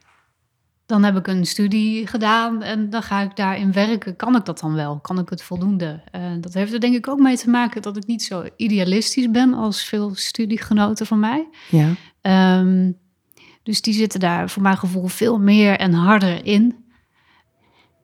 [0.89, 4.17] dan heb ik een studie gedaan en dan ga ik daarin werken.
[4.17, 4.99] Kan ik dat dan wel?
[5.01, 6.03] Kan ik het voldoende?
[6.15, 9.31] Uh, dat heeft er denk ik ook mee te maken dat ik niet zo idealistisch
[9.31, 11.49] ben als veel studiegenoten van mij.
[11.71, 12.59] Ja.
[12.61, 12.99] Um,
[13.63, 16.85] dus die zitten daar voor mijn gevoel veel meer en harder in.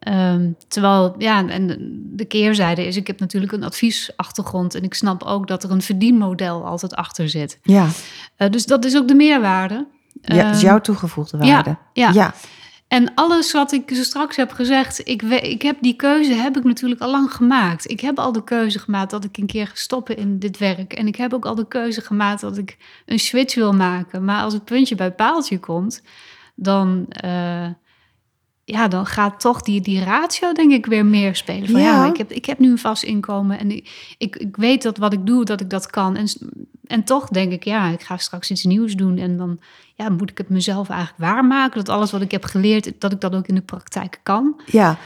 [0.08, 1.66] Um, terwijl, ja, en
[2.16, 5.82] de keerzijde is, ik heb natuurlijk een adviesachtergrond en ik snap ook dat er een
[5.82, 7.58] verdienmodel altijd achter zit.
[7.62, 7.86] Ja.
[8.38, 9.86] Uh, dus dat is ook de meerwaarde.
[10.20, 11.70] Ja, dat is jouw toegevoegde waarde.
[11.70, 12.10] Ja, ja.
[12.12, 12.34] ja.
[12.88, 16.64] En alles wat ik zo straks heb gezegd, ik, ik heb die keuze heb ik
[16.64, 17.90] natuurlijk al lang gemaakt.
[17.90, 20.92] Ik heb al de keuze gemaakt dat ik een keer ga stoppen in dit werk.
[20.92, 24.24] En ik heb ook al de keuze gemaakt dat ik een switch wil maken.
[24.24, 26.02] Maar als het puntje bij paaltje komt,
[26.54, 27.68] dan, uh,
[28.64, 31.68] ja, dan gaat toch die, die ratio denk ik weer meer spelen.
[31.68, 34.82] Van ja, ik, heb, ik heb nu een vast inkomen en ik, ik, ik weet
[34.82, 36.16] dat wat ik doe, dat ik dat kan.
[36.16, 36.28] En,
[36.86, 39.18] en toch denk ik, ja, ik ga straks iets nieuws doen.
[39.18, 39.58] En dan
[39.94, 41.84] ja, moet ik het mezelf eigenlijk waarmaken.
[41.84, 44.60] Dat alles wat ik heb geleerd, dat ik dat ook in de praktijk kan.
[44.66, 44.98] Ja,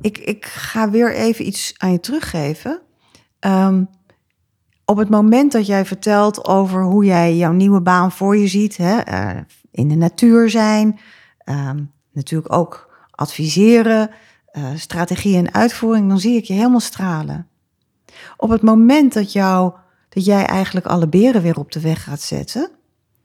[0.00, 2.80] ik, ik ga weer even iets aan je teruggeven.
[3.40, 3.88] Um,
[4.84, 8.76] op het moment dat jij vertelt over hoe jij jouw nieuwe baan voor je ziet,
[8.76, 10.98] hè, uh, in de natuur zijn,
[11.44, 14.10] um, natuurlijk ook adviseren,
[14.52, 17.48] uh, strategie en uitvoering, dan zie ik je helemaal stralen.
[18.36, 19.72] Op het moment dat, jou,
[20.14, 22.70] dat jij eigenlijk alle beren weer op de weg gaat zetten,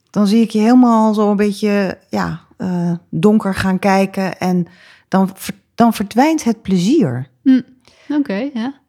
[0.10, 4.68] dan zie ik je helemaal zo een beetje ja, uh, donker gaan kijken en
[5.08, 5.36] dan,
[5.76, 7.30] dan verdwijnt het plezier.
[7.42, 7.62] Hm.
[8.10, 8.80] Oké, okay, ja.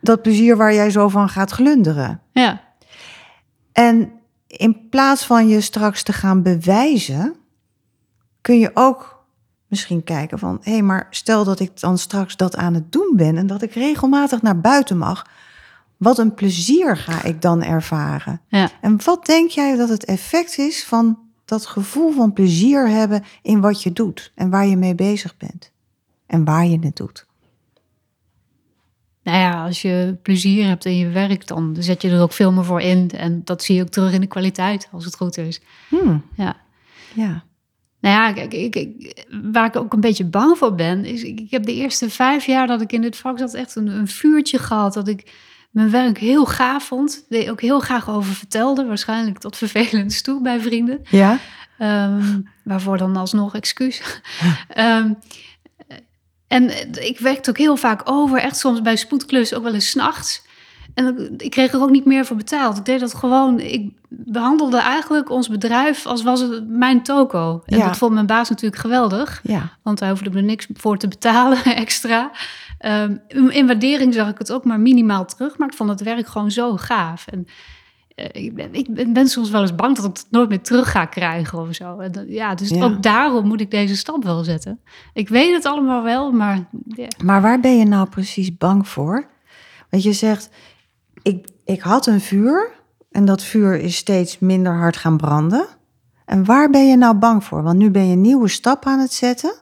[0.00, 2.20] Dat plezier waar jij zo van gaat glunderen.
[2.32, 2.60] Ja.
[3.72, 4.12] En
[4.46, 7.36] in plaats van je straks te gaan bewijzen,
[8.40, 9.24] kun je ook
[9.66, 13.12] misschien kijken van, hé, hey, maar stel dat ik dan straks dat aan het doen
[13.16, 15.26] ben en dat ik regelmatig naar buiten mag,
[16.02, 18.40] wat een plezier ga ik dan ervaren?
[18.48, 18.70] Ja.
[18.80, 23.60] En wat denk jij dat het effect is van dat gevoel van plezier hebben in
[23.60, 25.72] wat je doet en waar je mee bezig bent
[26.26, 27.26] en waar je het doet?
[29.22, 32.52] Nou ja, als je plezier hebt in je werk, dan zet je er ook veel
[32.52, 33.10] meer voor in.
[33.10, 35.60] En dat zie je ook terug in de kwaliteit, als het goed is.
[35.88, 36.24] Hmm.
[36.36, 36.56] Ja.
[37.14, 37.44] ja.
[38.00, 41.40] Nou ja, kijk, ik, ik, waar ik ook een beetje bang voor ben, is ik,
[41.40, 44.08] ik, heb de eerste vijf jaar dat ik in dit vak zat echt een, een
[44.08, 44.94] vuurtje gehad.
[44.94, 45.32] Dat ik
[45.72, 47.24] mijn werk heel gaaf vond.
[47.28, 48.84] Deed ook heel graag over vertelde.
[48.86, 51.00] Waarschijnlijk tot vervelend toe bij vrienden.
[51.10, 51.38] Ja.
[51.78, 54.02] Um, waarvoor dan alsnog excuus.
[54.76, 55.18] um,
[56.48, 56.70] en
[57.06, 58.38] ik werkte ook heel vaak over.
[58.38, 60.42] Echt soms bij spoedklus ook wel eens s'nachts.
[60.94, 62.78] En ik kreeg er ook niet meer voor betaald.
[62.78, 63.60] Ik deed dat gewoon.
[63.60, 67.62] Ik behandelde eigenlijk ons bedrijf als was het mijn toko.
[67.66, 67.86] En Ja.
[67.86, 69.40] dat vond mijn baas natuurlijk geweldig.
[69.42, 69.70] Ja.
[69.82, 72.30] Want hij hoefde er niks voor te betalen extra.
[72.86, 75.58] Um, in waardering zag ik het ook maar minimaal terug.
[75.58, 77.26] Maar ik vond het werk gewoon zo gaaf.
[77.26, 77.46] En
[78.16, 80.90] uh, ik, ben, ik ben, soms wel eens bang dat ik het nooit meer terug
[80.90, 81.98] ga krijgen of zo.
[81.98, 82.84] En dat, ja, dus Ja.
[82.84, 84.80] ook daarom moet ik deze stap wel zetten.
[85.12, 86.68] Ik weet het allemaal wel, maar.
[87.24, 89.26] Maar waar ben je nou precies bang voor?
[89.90, 90.50] Want je zegt,
[91.22, 92.70] ik, ik had een vuur
[93.10, 95.66] en dat vuur is steeds minder hard gaan branden.
[96.24, 97.62] En waar ben je nou bang voor?
[97.62, 99.54] Want nu ben je een nieuwe stap aan het zetten.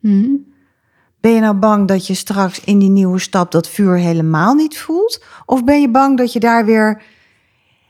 [0.00, 0.34] Mhm.
[1.20, 4.78] Ben je nou bang dat je straks in die nieuwe stap dat vuur helemaal niet
[4.78, 5.24] voelt?
[5.46, 7.02] Of ben je bang dat je daar weer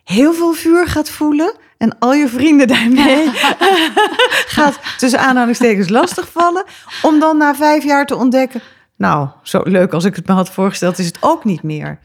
[0.05, 3.31] heel veel vuur gaat voelen en al je vrienden daarmee
[4.57, 6.65] gaat tussen aanhalingstekens lastigvallen,
[7.03, 8.63] om dan na vijf jaar te ontdekken,
[8.97, 11.99] nou, zo leuk als ik het me had voorgesteld, is het ook niet meer.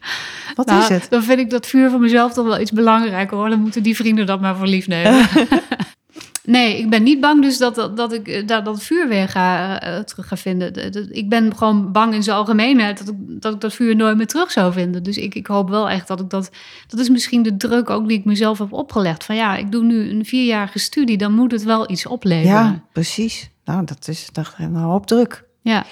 [0.54, 1.06] Wat Nou, is het?
[1.10, 3.48] Dan vind ik dat vuur van mezelf toch wel iets belangrijker hoor.
[3.48, 5.28] Dan moeten die vrienden dat maar voor lief nemen.
[6.44, 9.28] nee, ik ben niet bang dus dat, dat, dat ik eh, dat, dat vuur weer
[9.28, 10.72] ga, eh, terug ga vinden.
[10.72, 13.96] De- de- Ik ben gewoon bang in zijn algemeenheid dat ik, dat ik dat vuur
[13.96, 15.02] nooit meer terug zou vinden.
[15.02, 16.50] Dus ik, ik hoop wel echt dat ik dat...
[16.86, 19.24] Dat is misschien de druk ook die ik mezelf heb opgelegd.
[19.24, 22.56] Van ja, ik doe nu een vierjarige studie, dan moet het wel iets opleveren.
[22.64, 23.50] Ja, precies.
[23.64, 25.44] Nou, dat is ik, een hoop druk.
[25.60, 25.84] ja.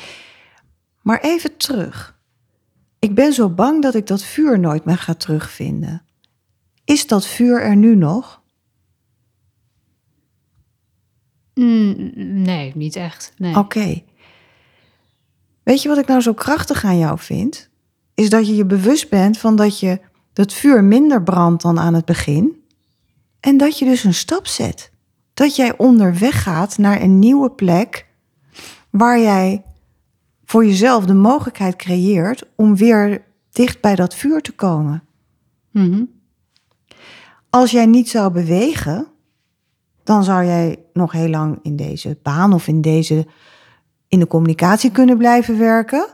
[1.03, 2.19] Maar even terug.
[2.99, 6.03] Ik ben zo bang dat ik dat vuur nooit meer ga terugvinden.
[6.85, 8.40] Is dat vuur er nu nog?
[11.55, 12.11] Mm,
[12.43, 13.33] nee, niet echt.
[13.37, 13.57] Nee.
[13.57, 14.03] Oké.
[15.63, 17.69] Weet je wat ik nou zo krachtig aan jou vind?
[18.15, 20.01] Is dat je je bewust bent van dat je
[20.33, 22.65] dat vuur minder brandt dan aan het begin.
[23.41, 24.91] En dat je dus een stap zet.
[25.35, 28.07] Dat jij onderweg gaat naar een nieuwe plek
[28.91, 29.65] waar jij
[30.45, 35.03] voor jezelf de mogelijkheid creëert om weer dicht bij dat vuur te komen.
[35.71, 36.05] Mhm.
[37.51, 39.07] Als jij niet zou bewegen,
[40.05, 43.27] dan zou jij nog heel lang in deze baan of in deze
[44.09, 46.07] in de communicatie kunnen blijven werken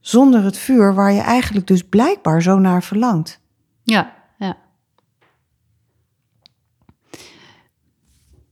[0.00, 3.40] zonder het vuur waar je eigenlijk dus blijkbaar zo naar verlangt.
[3.82, 4.56] Ja, ja.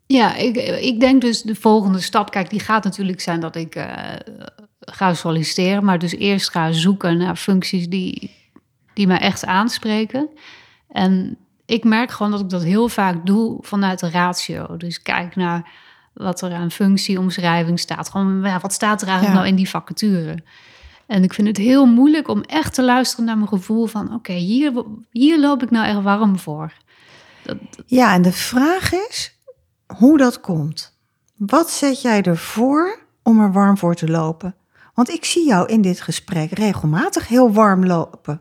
[0.06, 3.76] Ja, ik, ik denk dus de volgende stap, kijk, die gaat natuurlijk zijn dat ik
[3.76, 3.86] uh,
[4.80, 8.30] ga solliciteren, maar dus eerst ga zoeken naar functies die,
[8.94, 10.28] die mij echt aanspreken.
[10.88, 11.38] En
[11.72, 14.76] ik merk gewoon dat ik dat heel vaak doe vanuit de ratio.
[14.76, 15.70] Dus kijk naar
[16.12, 18.10] wat er aan functieomschrijving staat.
[18.10, 20.38] Gewoon, ja, wat staat er eigenlijk nou in die vacature?
[21.06, 24.14] En ik vind het heel moeilijk om echt te luisteren naar mijn gevoel van...
[24.14, 26.72] oké, hier, hier loop ik nou echt warm voor.
[27.42, 27.56] Dat,
[27.86, 29.38] Ja, en de vraag is
[29.86, 30.98] hoe dat komt.
[31.36, 34.54] Wat zet jij ervoor om er warm voor te lopen?
[34.94, 38.40] Want ik zie jou in dit gesprek regelmatig heel warm lopen.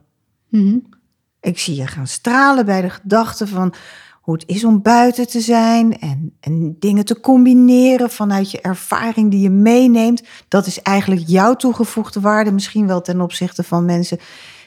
[0.50, 1.00] Mm
[1.42, 3.74] ik zie je gaan stralen bij de gedachte van
[4.22, 9.32] hoe het is om buiten te zijn en, en dingen te combineren vanuit je ervaring
[9.32, 10.24] die je meeneemt.
[10.48, 14.18] Dat is eigenlijk jouw toegevoegde waarde, misschien wel ten opzichte van mensen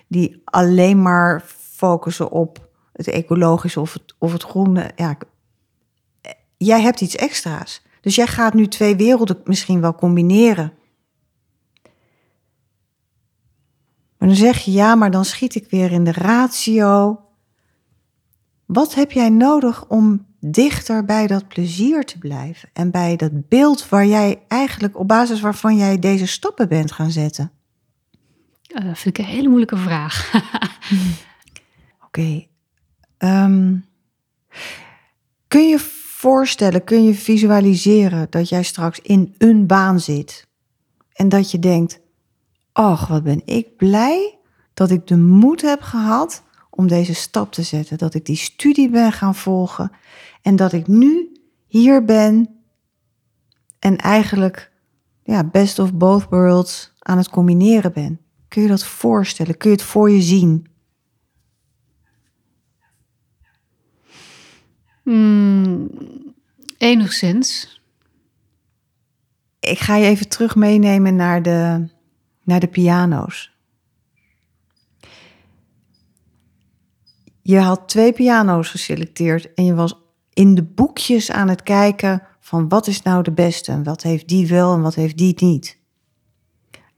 [0.07, 1.45] die alleen maar
[1.77, 4.91] focussen op het ecologische of het, of het groene.
[4.97, 5.17] Ja,
[6.57, 7.83] jij hebt iets extra's.
[8.01, 10.73] Dus jij gaat nu twee werelden misschien wel combineren.
[14.25, 17.21] Maar dan zeg je ja, maar dan schiet ik weer in de ratio.
[18.67, 23.89] Wat heb jij nodig om dichter bij dat plezier te blijven en bij dat beeld
[23.89, 27.53] waar jij eigenlijk op basis waarvan jij deze stappen bent gaan zetten?
[28.69, 30.33] Uh, dat vind ik een hele moeilijke vraag.
[32.07, 32.47] Oké.
[33.17, 33.77] Ehm,
[35.49, 35.79] kun je
[36.19, 40.49] voorstellen, kun je visualiseren dat jij straks in een baan zit
[41.13, 42.03] en dat je denkt:
[42.75, 44.39] Och, wat ben ik blij
[44.75, 47.99] dat ik de moed heb gehad om deze stap te zetten.
[47.99, 49.93] Dat ik die studie ben gaan volgen
[50.43, 51.33] en dat ik nu
[51.67, 52.49] hier ben
[53.79, 54.73] en eigenlijk
[55.23, 58.21] ja, best of both worlds aan het combineren ben.
[58.49, 59.57] Kun je dat voorstellen?
[59.57, 60.67] Kun je het voor je zien?
[65.03, 65.91] Mm,
[66.79, 67.81] enigszins.
[69.61, 71.89] Ik ga je even terug meenemen naar de
[72.45, 73.53] naar de piano's.
[77.43, 79.99] Je had twee piano's geselecteerd en je was
[80.33, 84.29] in de boekjes aan het kijken van wat is nou de beste en wat heeft
[84.29, 85.79] die wel en wat heeft die niet.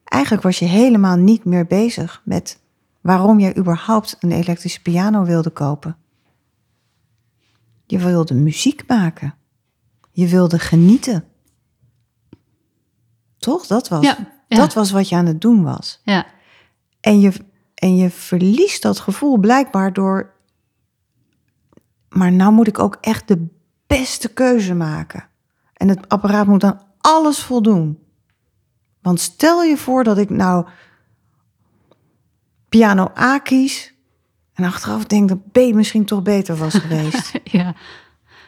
[0.04, 2.61] Eigenlijk was je helemaal niet meer bezig met
[3.00, 5.96] waarom je überhaupt een elektrische piano wilde kopen.
[7.87, 9.35] Je wilde muziek maken.
[10.12, 11.24] Je wilde genieten.
[13.38, 13.66] Toch?
[13.66, 14.04] Dat was.
[14.04, 14.36] Ja.
[14.48, 16.00] Dat was wat je aan het doen was.
[16.04, 16.26] Ja.
[17.00, 17.32] En je,
[17.74, 20.35] en je verliest dat gevoel blijkbaar door.
[22.09, 23.46] Maar nou moet ik ook echt de
[23.87, 25.28] beste keuze maken.
[25.72, 27.98] En het apparaat moet dan alles voldoen.
[29.02, 30.66] Want stel je voor dat ik nou
[32.68, 33.94] piano A kies.
[34.54, 37.32] En achteraf denk dat B misschien toch beter was geweest.
[37.59, 37.74] ja.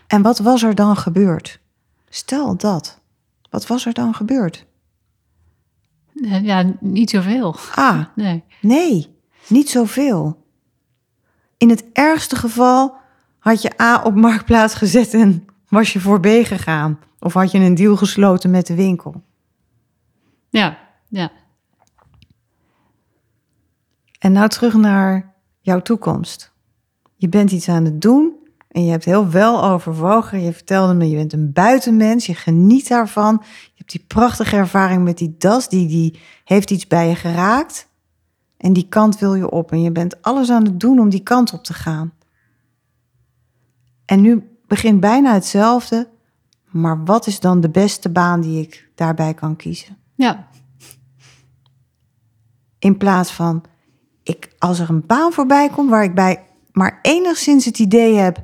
[0.07, 1.61] En wat was er dan gebeurd?
[2.09, 3.01] Stel dat.
[3.51, 4.67] Wat was er dan gebeurd?
[6.43, 7.57] Ja, niet zoveel.
[7.75, 8.45] Ah, nee.
[8.61, 9.17] Nee,
[9.49, 10.47] niet zoveel.
[11.57, 12.97] In het ergste geval
[13.39, 16.99] had je A op marktplaats gezet en was je voor B gegaan.
[17.19, 19.23] Of had je een deal gesloten met de winkel.
[20.51, 20.79] Ja,
[21.09, 21.31] ja.
[24.19, 26.53] En nou terug naar jouw toekomst.
[27.17, 28.33] Je bent iets aan het doen
[28.69, 30.41] en je hebt heel wel overwogen.
[30.43, 33.43] Je vertelde me, je bent een buitenmens, je geniet daarvan
[33.89, 37.89] die prachtige ervaring met die das, die, die heeft iets bij je geraakt.
[38.57, 39.73] En die kant wil je op.
[39.73, 42.13] En je bent alles aan het doen om die kant op te gaan.
[44.05, 46.09] En nu begint bijna hetzelfde.
[46.65, 49.97] Maar wat is dan de beste baan die ik daarbij kan kiezen?
[50.15, 50.49] Ja.
[52.79, 53.65] In plaats van,
[54.23, 56.43] ik, als er een baan voorbij komt waar ik bij
[56.79, 58.43] maar enigszins het idee heb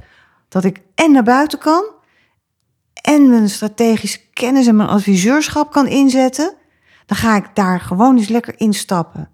[0.49, 1.85] dat ik en naar buiten kan
[3.05, 6.55] en mijn strategische kennis en mijn adviseurschap kan inzetten,
[7.07, 9.31] dan ga ik daar gewoon eens lekker instappen.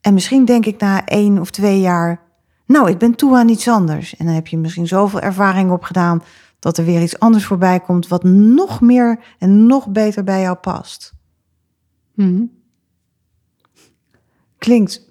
[0.00, 2.20] En misschien denk ik na één of twee jaar,
[2.66, 4.16] nou, ik ben toe aan iets anders.
[4.16, 6.22] En dan heb je misschien zoveel ervaring opgedaan
[6.58, 10.56] dat er weer iets anders voorbij komt wat nog meer en nog beter bij jou
[10.56, 11.14] past.
[12.14, 12.50] Hmm.
[14.58, 15.10] Klinkt.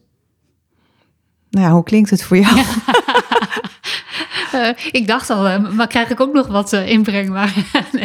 [1.49, 2.55] Nou ja, hoe klinkt het voor jou?
[4.55, 7.29] Uh, ik dacht al, maar krijg ik ook nog wat uh, inbreng?
[7.29, 7.53] Maar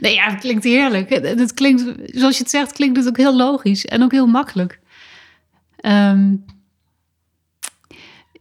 [0.00, 0.14] nee.
[0.14, 1.10] ja, het klinkt heerlijk.
[1.10, 4.26] Het, het, klinkt, zoals je het zegt, klinkt het ook heel logisch en ook heel
[4.26, 4.78] makkelijk.
[5.84, 6.44] Um,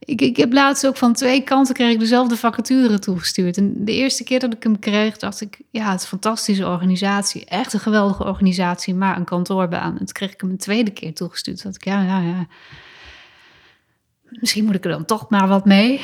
[0.09, 3.57] Ik, ik heb laatst ook van twee kanten kreeg ik dezelfde vacature toegestuurd.
[3.57, 6.67] En de eerste keer dat ik hem kreeg, dacht ik, ja, het is een fantastische
[6.67, 7.45] organisatie.
[7.45, 9.91] Echt een geweldige organisatie, maar een kantoorbaan.
[9.91, 11.63] En toen kreeg ik hem een tweede keer toegestuurd.
[11.63, 12.47] Dat ik, ja, ja, ja.
[14.29, 16.01] Misschien moet ik er dan toch maar wat mee.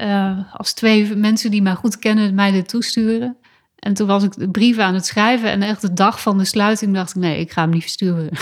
[0.00, 3.36] Uh, als twee mensen die mij goed kennen mij dit toesturen.
[3.78, 6.44] En toen was ik de brief aan het schrijven en echt de dag van de
[6.44, 8.28] sluiting dacht ik, nee, ik ga hem niet versturen.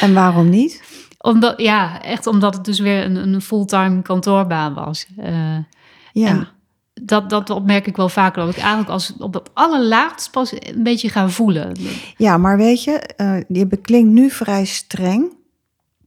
[0.00, 0.82] En waarom niet?
[1.18, 5.06] Omdat, ja, echt omdat het dus weer een, een fulltime kantoorbaan was.
[5.18, 5.56] Uh,
[6.12, 6.48] ja.
[7.02, 8.44] Dat, dat opmerk ik wel vaker.
[8.44, 11.76] Dat ik eigenlijk als op het allerlaatst pas een beetje ga voelen.
[12.16, 15.32] Ja, maar weet je, uh, je beklinkt nu vrij streng.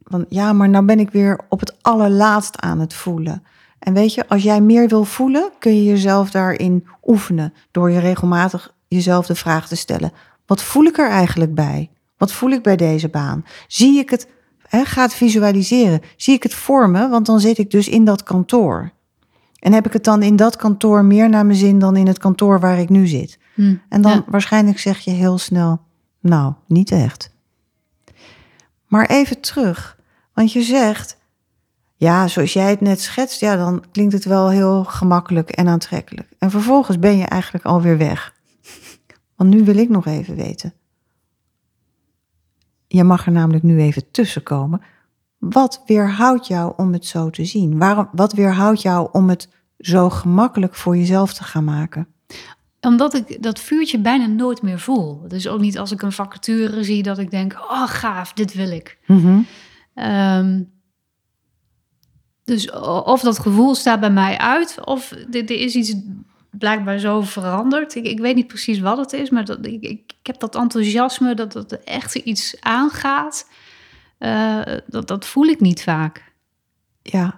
[0.03, 3.43] Want ja, maar nou ben ik weer op het allerlaatst aan het voelen.
[3.83, 7.53] En weet je, als jij meer wil voelen, kun je jezelf daarin oefenen.
[7.71, 10.11] Door je regelmatig jezelf de vraag te stellen:
[10.45, 11.89] wat voel ik er eigenlijk bij?
[12.17, 13.45] Wat voel ik bij deze baan?
[13.67, 14.27] Zie ik het,
[14.67, 16.01] hè, ga het visualiseren.
[16.17, 18.91] Zie ik het vormen, want dan zit ik dus in dat kantoor.
[19.59, 22.17] En heb ik het dan in dat kantoor meer naar mijn zin dan in het
[22.17, 23.39] kantoor waar ik nu zit?
[23.53, 24.23] Hm, en dan ja.
[24.27, 25.81] waarschijnlijk zeg je heel snel:
[26.19, 27.31] nou, niet echt.
[28.87, 29.97] Maar even terug,
[30.33, 31.17] want je zegt
[31.95, 36.29] ja, zoals jij het net schetst, ja, dan klinkt het wel heel gemakkelijk en aantrekkelijk.
[36.37, 38.33] En vervolgens ben je eigenlijk alweer weg.
[39.35, 40.73] Want nu wil ik nog even weten.
[42.87, 44.81] Je mag er namelijk nu even tussenkomen.
[45.37, 47.77] Wat weerhoudt jou om het zo te zien?
[47.77, 52.07] Waarom, wat weerhoudt jou om het zo gemakkelijk voor jezelf te gaan maken?
[52.81, 55.27] Omdat ik dat vuurtje bijna nooit meer voel.
[55.27, 58.71] Dus ook niet als ik een vacature zie dat ik denk, oh gaaf, dit wil
[58.71, 58.97] ik.
[59.07, 59.45] Mm
[59.95, 60.72] Um,
[62.43, 62.71] dus
[63.05, 65.95] of dat gevoel staat bij mij uit, of er is iets
[66.49, 67.95] blijkbaar zo veranderd.
[67.95, 71.35] Ik, ik weet niet precies wat het is, maar dat, ik, ik, heb dat enthousiasme,
[71.35, 73.49] dat het echt iets aangaat.
[74.19, 76.31] Uh, dat, dat voel ik niet vaak.
[77.01, 77.37] Ja,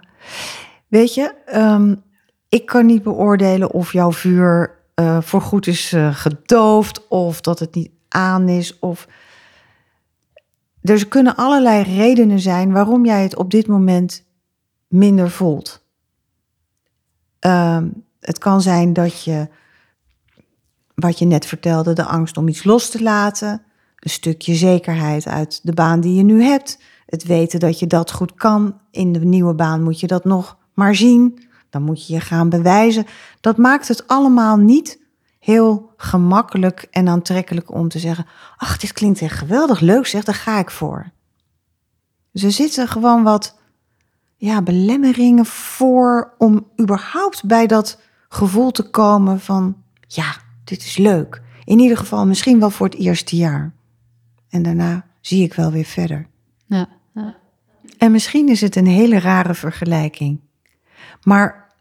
[0.88, 2.02] weet je, um,
[2.48, 7.74] ik kan niet beoordelen of jouw vuur uh, voorgoed is uh, gedoofd of dat het
[7.74, 8.78] niet aan is.
[8.78, 9.08] Of...
[10.82, 14.25] Er kunnen allerlei redenen zijn waarom jij het op dit moment
[14.88, 15.84] minder voelt.
[17.40, 19.48] Um, het kan zijn dat je,
[20.94, 23.62] wat je net vertelde, de angst om iets los te laten,
[23.96, 28.12] een stukje zekerheid uit de baan die je nu hebt, het weten dat je dat
[28.12, 28.80] goed kan.
[28.90, 31.44] In de nieuwe baan moet je dat nog maar zien.
[31.70, 33.06] Dan moet je je gaan bewijzen.
[33.40, 35.00] Dat maakt het allemaal niet
[35.38, 40.34] heel gemakkelijk en aantrekkelijk om te zeggen: Ach, dit klinkt echt geweldig leuk, zeg, daar
[40.34, 41.10] ga ik voor.
[42.32, 43.58] Er zitten gewoon wat
[44.36, 51.42] ja, belemmeringen voor om überhaupt bij dat gevoel te komen van ja, dit is leuk.
[51.64, 53.74] In ieder geval misschien wel voor het eerste jaar.
[54.48, 56.26] En daarna zie ik wel weer verder.
[56.66, 57.36] Ja, ja.
[57.98, 60.40] En misschien is het een hele rare vergelijking.
[61.22, 61.74] Maar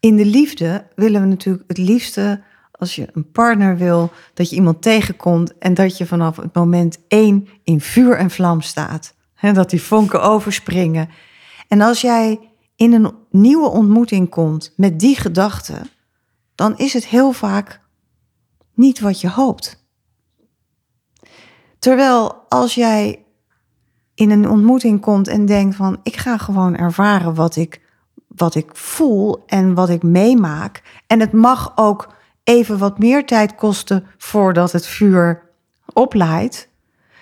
[0.00, 4.56] in de liefde willen we natuurlijk het liefste, als je een partner wil, dat je
[4.56, 9.14] iemand tegenkomt en dat je vanaf het moment één in vuur en vlam staat.
[9.34, 11.08] He, dat die vonken overspringen.
[11.72, 12.40] En als jij
[12.76, 15.80] in een nieuwe ontmoeting komt met die gedachte,
[16.54, 17.80] dan is het heel vaak
[18.74, 19.86] niet wat je hoopt.
[21.78, 23.24] Terwijl als jij
[24.14, 27.80] in een ontmoeting komt en denkt van ik ga gewoon ervaren wat ik,
[28.28, 30.82] wat ik voel en wat ik meemaak.
[31.06, 35.50] En het mag ook even wat meer tijd kosten voordat het vuur
[35.92, 36.68] oplaait.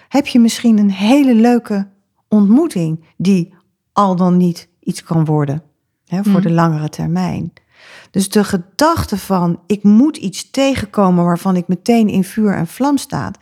[0.08, 1.88] Heb je misschien een hele leuke
[2.28, 3.58] ontmoeting die
[3.92, 5.62] al dan niet iets kan worden
[6.06, 6.40] hè, voor Mm.
[6.42, 7.52] de langere termijn.
[8.10, 12.96] Dus de gedachte van ik moet iets tegenkomen waarvan ik meteen in vuur en vlam
[12.96, 13.32] sta,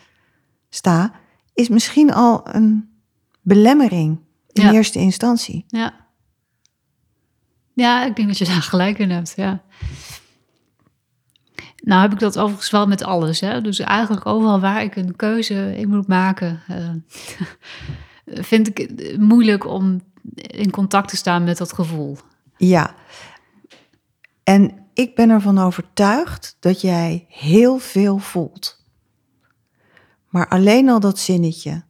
[0.68, 1.12] sta
[1.54, 2.88] is misschien al een
[3.42, 4.18] belemmering
[4.52, 4.72] in Ja.
[4.72, 5.64] eerste instantie.
[5.68, 6.06] Ja.
[7.72, 9.62] Ja, ik denk dat je daar gelijk in hebt, ja.
[11.82, 13.40] Nou heb ik dat overigens wel met alles.
[13.40, 13.60] Hè?
[13.60, 16.60] Dus eigenlijk overal waar ik een keuze in moet maken...
[16.66, 16.90] eh,
[18.44, 20.00] vind ik het moeilijk om
[20.34, 22.18] in contact te staan met dat gevoel.
[22.56, 22.94] Ja.
[24.42, 28.84] En ik ben ervan overtuigd dat jij heel veel voelt.
[30.28, 31.82] Maar alleen al dat zinnetje.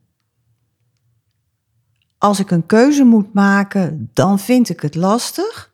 [2.18, 5.72] Als ik een keuze moet maken, dan vind ik het lastig.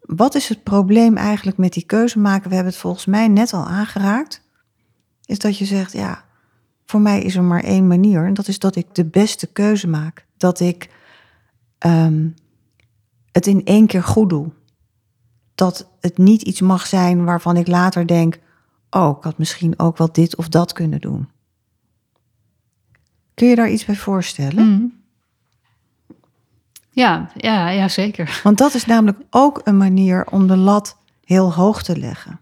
[0.00, 2.48] Wat is het probleem eigenlijk met die keuze maken?
[2.48, 4.42] We hebben het volgens mij net al aangeraakt.
[5.24, 6.24] Is dat je zegt, ja,
[6.84, 8.24] voor mij is er maar één manier.
[8.24, 10.26] En dat is dat ik de beste keuze maak.
[10.36, 10.90] Dat ik
[11.86, 12.34] um,
[13.32, 14.50] het in één keer goed doe.
[15.54, 18.38] Dat het niet iets mag zijn waarvan ik later denk:
[18.90, 21.28] oh, ik had misschien ook wel dit of dat kunnen doen.
[23.34, 24.66] Kun je daar iets bij voorstellen?
[24.66, 24.96] Mm.
[26.90, 28.40] Ja, ja, ja, zeker.
[28.42, 32.40] Want dat is namelijk ook een manier om de lat heel hoog te leggen.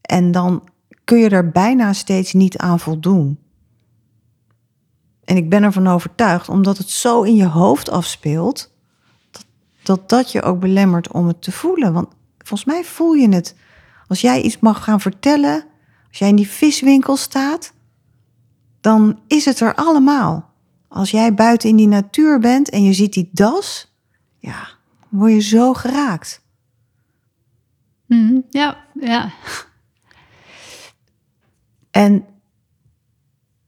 [0.00, 0.68] En dan
[1.04, 3.38] kun je er bijna steeds niet aan voldoen.
[5.24, 8.72] En ik ben ervan overtuigd, omdat het zo in je hoofd afspeelt,
[9.30, 9.44] dat
[9.82, 11.92] dat, dat je ook belemmert om het te voelen.
[11.92, 12.08] Want
[12.38, 13.56] volgens mij voel je het.
[14.06, 15.64] Als jij iets mag gaan vertellen,
[16.08, 17.72] als jij in die viswinkel staat,
[18.80, 20.52] dan is het er allemaal.
[20.88, 23.94] Als jij buiten in die natuur bent en je ziet die das,
[24.38, 24.68] ja,
[25.10, 26.42] dan word je zo geraakt.
[28.06, 29.32] Mhm, ja, ja.
[31.90, 32.24] En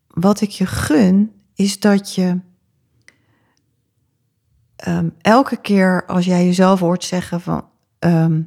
[0.06, 2.40] wat ik je gun, is dat je
[4.76, 7.64] ehm, elke keer als jij jezelf hoort zeggen van
[7.98, 8.42] ehm,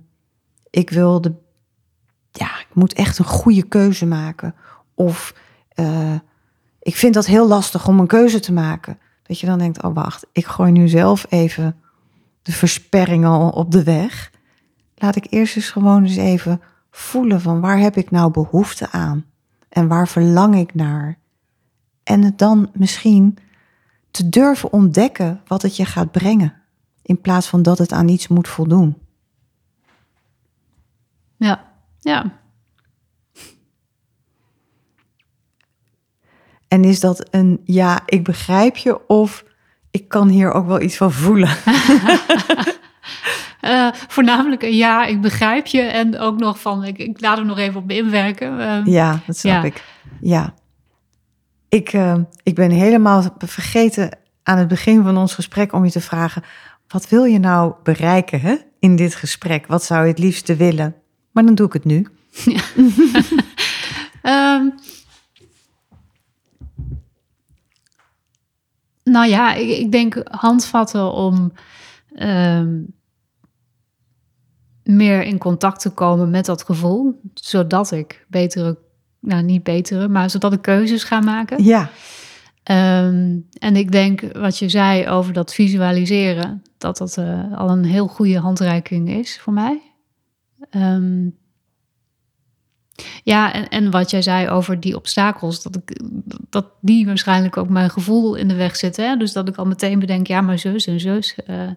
[0.70, 1.34] ik wil de,
[2.32, 4.56] ja, ik moet echt een goede keuze maken.
[4.94, 5.34] Of
[5.70, 6.16] eh,
[6.80, 9.00] ik vind dat heel lastig om een keuze te maken.
[9.24, 11.76] Dat je dan denkt, oh wacht, ik gooi nu zelf even
[12.42, 14.32] de versperring al op de weg.
[14.96, 19.26] Laat ik eerst eens gewoon eens even voelen van waar heb ik nou behoefte aan?
[19.70, 21.19] En waar verlang ik naar?
[22.10, 23.38] En het dan misschien
[24.12, 26.54] te durven ontdekken wat het je gaat brengen.
[27.02, 28.98] In plaats van dat het aan iets moet voldoen.
[31.38, 31.64] Ja,
[32.00, 32.40] ja.
[36.68, 39.44] En is dat een ja, ik begrijp je of
[39.92, 41.58] ik kan hier ook wel iets van voelen?
[43.62, 45.82] Uh, voornamelijk een ja, ik begrijp je.
[45.82, 48.60] En ook nog van, ik, ik laat er nog even op me inwerken.
[48.60, 49.64] Uh, ja, dat snap ja.
[49.64, 49.84] ik.
[50.22, 50.54] Ja.
[51.70, 56.02] Ik, uh, ik ben helemaal vergeten aan het begin van ons gesprek om je te
[56.02, 56.44] vragen...
[56.88, 59.68] wat wil je nou bereiken hè, in dit gesprek?
[59.68, 60.96] Wat zou je het liefste willen?
[61.32, 62.08] Maar dan doe ik het nu.
[64.24, 64.74] Um,
[69.14, 71.52] nou ja, ik, ik, denk handvatten om
[72.16, 72.94] um,
[74.84, 78.78] meer in contact te komen met dat gevoel, zodat ik betere,
[79.20, 81.64] nou niet betere, maar zodat ik keuzes ga maken.
[81.64, 81.90] Ja.
[83.04, 87.84] Um, en ik denk wat je zei over dat visualiseren, dat dat uh, al een
[87.84, 89.82] heel goede handreiking is voor mij.
[90.72, 91.38] Um,
[93.24, 96.02] ja, en, en wat jij zei over die obstakels, dat, ik,
[96.50, 99.10] dat die waarschijnlijk ook mijn gevoel in de weg zitten.
[99.10, 99.18] Hè?
[99.18, 101.38] Dus dat ik al meteen bedenk, ja, maar zus en zus.
[101.48, 101.70] Uh,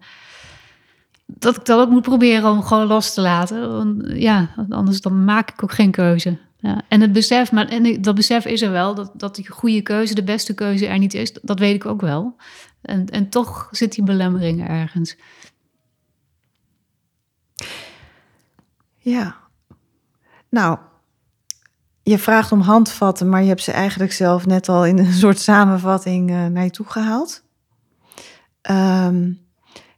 [1.26, 3.72] dat ik dat ook moet proberen om gewoon los te laten.
[3.72, 6.38] Want, ja, anders dan maak ik ook geen keuze.
[6.62, 9.82] Ja, en het besef, maar en dat besef is er wel, dat, dat die goede
[9.82, 12.36] keuze, de beste keuze er niet is, dat weet ik ook wel.
[12.82, 15.16] En, en toch zit die belemmering ergens.
[18.98, 19.36] Ja.
[20.48, 20.78] Nou,
[22.02, 25.38] je vraagt om handvatten, maar je hebt ze eigenlijk zelf net al in een soort
[25.38, 27.44] samenvatting uh, naar je toe gehaald.
[28.70, 29.40] Um,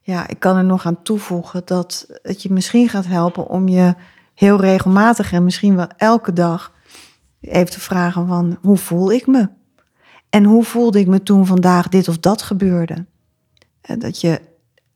[0.01, 3.95] ja, ik kan er nog aan toevoegen dat het je misschien gaat helpen om je
[4.35, 6.73] heel regelmatig en misschien wel elke dag
[7.41, 9.49] even te vragen van hoe voel ik me?
[10.31, 13.07] En hoe voelde ik me toen vandaag dit of dat gebeurde?
[13.81, 14.41] En dat je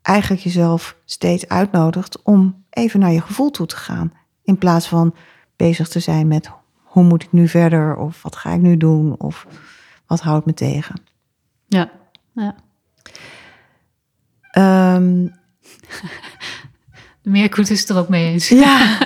[0.02, 4.12] eigenlijk jezelf steeds uitnodigt om even naar je gevoel toe te gaan.
[4.42, 5.14] In plaats van
[5.56, 6.50] bezig te zijn met
[6.82, 7.96] hoe moet ik nu verder?
[7.96, 9.20] Of wat ga ik nu doen?
[9.20, 9.46] Of
[10.06, 11.00] wat houdt me tegen?
[11.66, 11.90] Ja,
[12.32, 12.54] ja.
[14.94, 15.34] Um,
[17.28, 18.48] de meerkoet is het er ook mee eens.
[18.48, 18.98] Ja,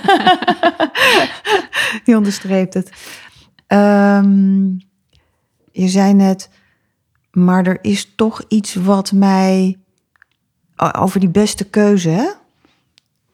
[2.04, 2.92] die onderstreept het.
[3.68, 4.80] Um,
[5.72, 6.48] je zei net,
[7.30, 9.78] maar er is toch iets wat mij
[10.92, 12.30] over die beste keuze, hè?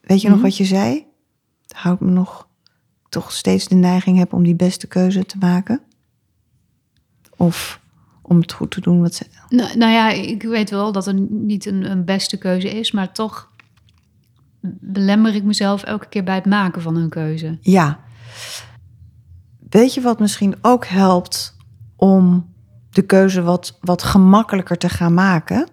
[0.01, 0.41] Weet je mm -hmm.
[0.41, 1.05] nog wat je zei?
[1.67, 2.47] Houdt me nog
[3.09, 5.81] toch steeds de neiging heb om die beste keuze te maken?
[7.37, 7.79] Of
[8.21, 9.25] om het goed te doen wat ze.
[9.49, 13.11] Nou, nou ja, ik weet wel dat er niet een, een, beste keuze is, maar
[13.11, 13.48] toch
[14.61, 17.57] belemmer ik mezelf elke keer bij het maken van een keuze.
[17.61, 17.99] Ja.
[19.69, 21.57] Weet je wat misschien ook helpt
[21.95, 22.53] om
[22.89, 25.67] de keuze wat, wat gemakkelijker te gaan maken?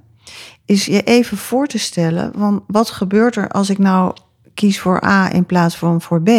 [0.64, 4.14] Is je even voor te stellen, van wat gebeurt er als ik nou
[4.54, 6.30] kies voor A in plaats van voor B?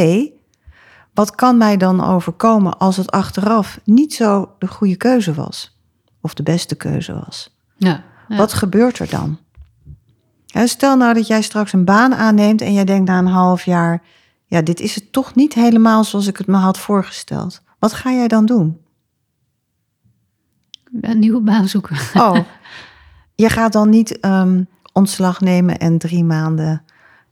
[1.14, 5.78] Wat kan mij dan overkomen als het achteraf niet zo de goede keuze was?
[6.22, 7.58] Of de beste keuze was?
[7.76, 8.38] Ja, ja.
[8.38, 9.40] Wat gebeurt er dan?
[10.48, 14.02] Stel nou dat jij straks een baan aanneemt en jij denkt na een half jaar:
[14.46, 17.62] ja, dit is het toch niet helemaal zoals ik het me had voorgesteld.
[17.80, 18.78] Wat ga jij dan doen?
[21.02, 21.98] Een nieuwe baan zoeken.
[22.14, 22.38] Oh,
[23.36, 26.84] je gaat dan niet um, ontslag nemen en drie maanden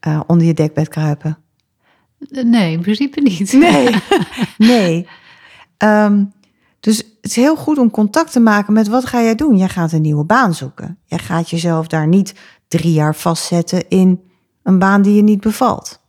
[0.07, 1.37] uh, onder je dekbed kruipen.
[2.29, 3.53] Nee, in principe niet.
[3.53, 3.95] Nee,
[4.57, 5.07] nee.
[5.77, 6.33] Um,
[6.79, 9.57] dus het is heel goed om contact te maken met wat ga jij doen.
[9.57, 10.97] Jij gaat een nieuwe baan zoeken.
[11.05, 12.35] Jij gaat jezelf daar niet
[12.67, 14.31] drie jaar vastzetten in
[14.63, 15.99] een baan die je niet bevalt.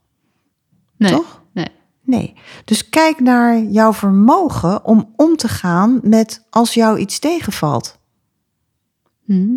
[0.97, 1.13] Nee.
[1.13, 1.43] Toch?
[1.53, 1.69] Nee.
[2.03, 2.35] Nee.
[2.65, 7.99] Dus kijk naar jouw vermogen om om te gaan met als jou iets tegenvalt.
[9.25, 9.57] Hm.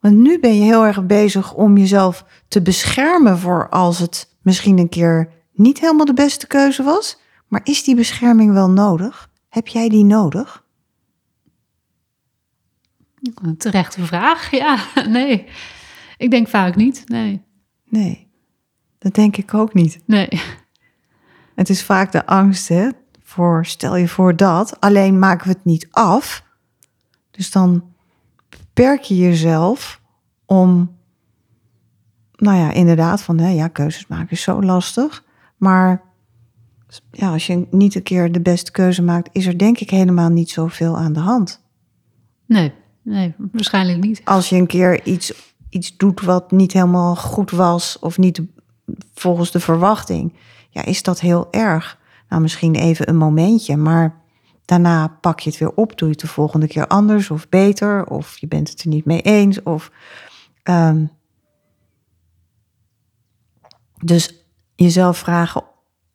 [0.00, 4.78] Want nu ben je heel erg bezig om jezelf te beschermen voor als het misschien
[4.78, 7.20] een keer niet helemaal de beste keuze was.
[7.48, 9.30] Maar is die bescherming wel nodig?
[9.48, 10.64] Heb jij die nodig?
[13.42, 14.50] Een terechte vraag.
[14.50, 14.78] Ja,
[15.08, 15.46] nee.
[16.16, 17.02] Ik denk vaak niet.
[17.08, 17.42] Nee.
[17.88, 18.28] Nee,
[18.98, 20.00] dat denk ik ook niet.
[20.06, 20.28] Nee.
[21.54, 22.88] Het is vaak de angst, hè?
[23.22, 24.80] Voor stel je voor dat.
[24.80, 26.44] Alleen maken we het niet af.
[27.30, 27.84] Dus dan
[28.48, 30.00] beperk je jezelf
[30.46, 30.96] om,
[32.36, 35.24] nou ja, inderdaad, van hè, ja, keuzes maken is zo lastig.
[35.56, 36.02] Maar
[37.10, 40.30] ja, als je niet een keer de beste keuze maakt, is er denk ik helemaal
[40.30, 41.64] niet zoveel aan de hand.
[42.46, 42.72] Nee.
[43.02, 44.20] Nee, waarschijnlijk niet.
[44.24, 48.42] Als je een keer iets, iets doet wat niet helemaal goed was of niet
[49.14, 50.34] volgens de verwachting,
[50.70, 51.98] ja, is dat heel erg.
[52.28, 54.20] Nou, misschien even een momentje, maar
[54.64, 58.06] daarna pak je het weer op, doe je het de volgende keer anders of beter,
[58.06, 59.62] of je bent het er niet mee eens.
[59.62, 59.90] Of,
[60.62, 61.06] ehm,
[64.04, 64.44] dus
[64.74, 65.64] jezelf vragen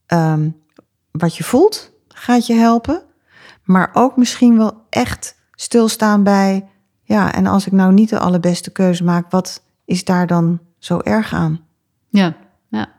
[0.05, 0.49] ehm,
[1.11, 3.03] wat je voelt, gaat je helpen.
[3.63, 6.69] Maar ook misschien wel echt stilstaan bij,
[7.07, 10.99] ja, en als ik nou niet de allerbeste keuze maak, wat is daar dan zo
[10.99, 11.59] erg aan?
[12.09, 12.35] Ja.
[12.69, 12.89] Ja.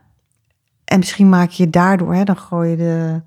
[0.85, 3.21] En misschien maak je daardoor, hè, dan gooi je de,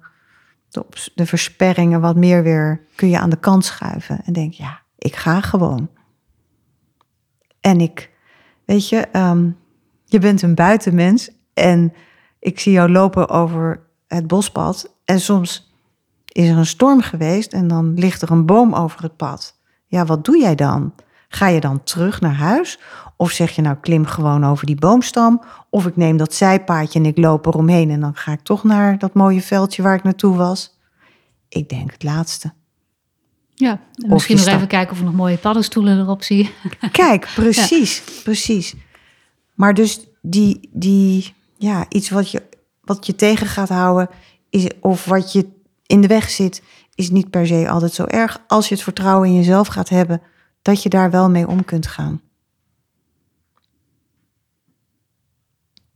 [0.69, 4.21] de, de versperringen wat meer weer, kun je aan de kant schuiven.
[4.25, 5.89] En denk, ja, ik ga gewoon.
[7.61, 8.11] En ik,
[8.65, 9.51] weet je, ehm,
[10.05, 11.93] je bent een buitenmens en
[12.39, 14.95] ik zie jou lopen over het bospad.
[15.05, 15.73] En soms
[16.25, 19.61] is er een storm geweest en dan ligt er een boom over het pad.
[19.93, 20.95] Ja, wat doe jij dan?
[21.29, 22.79] Ga je dan terug naar huis?
[23.17, 25.43] Of zeg je nou, klim gewoon over die boomstam?
[25.71, 28.99] Of ik neem dat zijpaadje en ik loop eromheen en dan ga ik toch naar
[28.99, 30.79] dat mooie veldje waar ik naartoe was?
[31.49, 32.53] Ik denk het laatste.
[33.55, 36.51] Ja, en misschien nog even kijken of ik nog mooie paddenstoelen erop zie.
[36.93, 38.75] Kijk, precies, precies.
[39.55, 42.43] Maar dus die, die ja, iets wat je,
[42.81, 44.09] wat je tegen gaat houden,
[44.51, 45.49] is, of wat je
[45.87, 46.63] in de weg zit,
[46.95, 48.41] is niet per se altijd zo erg.
[48.47, 50.23] Als je het vertrouwen in jezelf gaat hebben,
[50.63, 52.21] dat je daar wel mee om kunt gaan.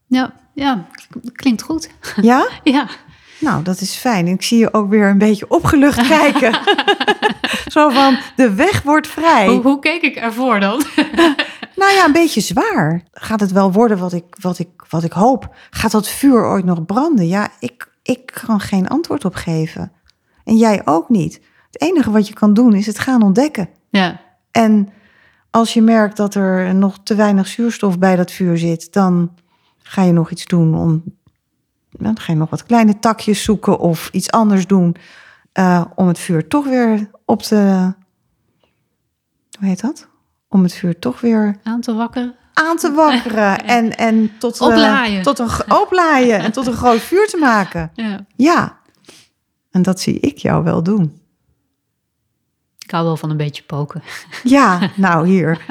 [0.07, 0.87] Ja, ja,
[1.33, 1.91] klinkt goed.
[2.21, 2.49] Ja?
[2.65, 2.89] Ja,
[3.41, 4.27] Nou, dat is fijn.
[4.27, 6.59] Ik zie je ook weer een beetje opgelucht kijken.
[7.73, 9.47] Zo van, de weg wordt vrij.
[9.47, 10.83] hoe, hoe keek ik ervoor dan?
[11.77, 13.03] Nou ja, een beetje zwaar.
[13.13, 15.55] Gaat het wel worden wat ik, wat ik, wat ik hoop?
[15.71, 17.27] Gaat dat vuur ooit nog branden?
[17.27, 19.93] Ja, ik, ik kan geen antwoord op geven.
[20.47, 21.41] En jij ook niet.
[21.71, 23.69] Het enige wat je kan doen is het gaan ontdekken.
[23.91, 24.21] Ja,
[24.51, 24.89] En
[25.51, 29.33] als je merkt dat er nog te weinig zuurstof bij dat vuur zit, dan
[29.79, 31.03] ga je nog iets doen om.
[31.91, 34.97] Dan ga je nog wat kleine takjes zoeken of iets anders doen
[35.53, 37.93] eh, om het vuur toch weer op te.
[39.59, 40.09] Hoe heet dat?
[40.49, 42.35] Om het vuur toch weer aan te wakkeren.
[42.53, 45.23] aan te wakkeren en, en tot, Oplaaien.
[45.23, 47.91] tot een oplaaien en tot een groot vuur te maken.
[47.95, 48.27] Ja.
[48.37, 48.79] Ja,
[49.77, 51.21] en dat zie ik jou wel doen.
[52.79, 54.03] Ik hou wel van een beetje poken.
[54.43, 55.61] Ja, nou hier.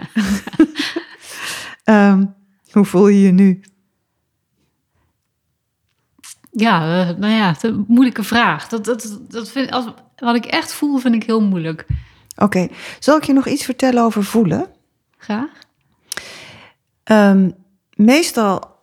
[1.83, 2.25] Ehm,
[2.71, 3.61] hoe voel je je nu?
[6.51, 8.67] Ja, eh, nou ja, een moeilijke vraag.
[8.67, 9.85] Dat, dat, dat vind, als,
[10.15, 11.85] wat ik echt voel, vind ik heel moeilijk.
[12.35, 12.67] Oké,
[12.99, 14.67] zal ik je nog iets vertellen over voelen?
[15.17, 15.49] Graag.
[17.03, 17.49] Ehm,
[17.93, 18.74] meestal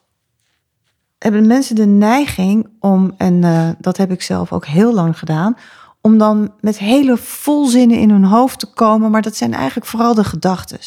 [1.23, 5.57] hebben mensen de neiging om, en eh, dat heb ik zelf ook heel lang gedaan,
[6.01, 10.15] om dan met hele volzinnen in hun hoofd te komen, maar dat zijn eigenlijk vooral
[10.15, 10.79] de gedachten.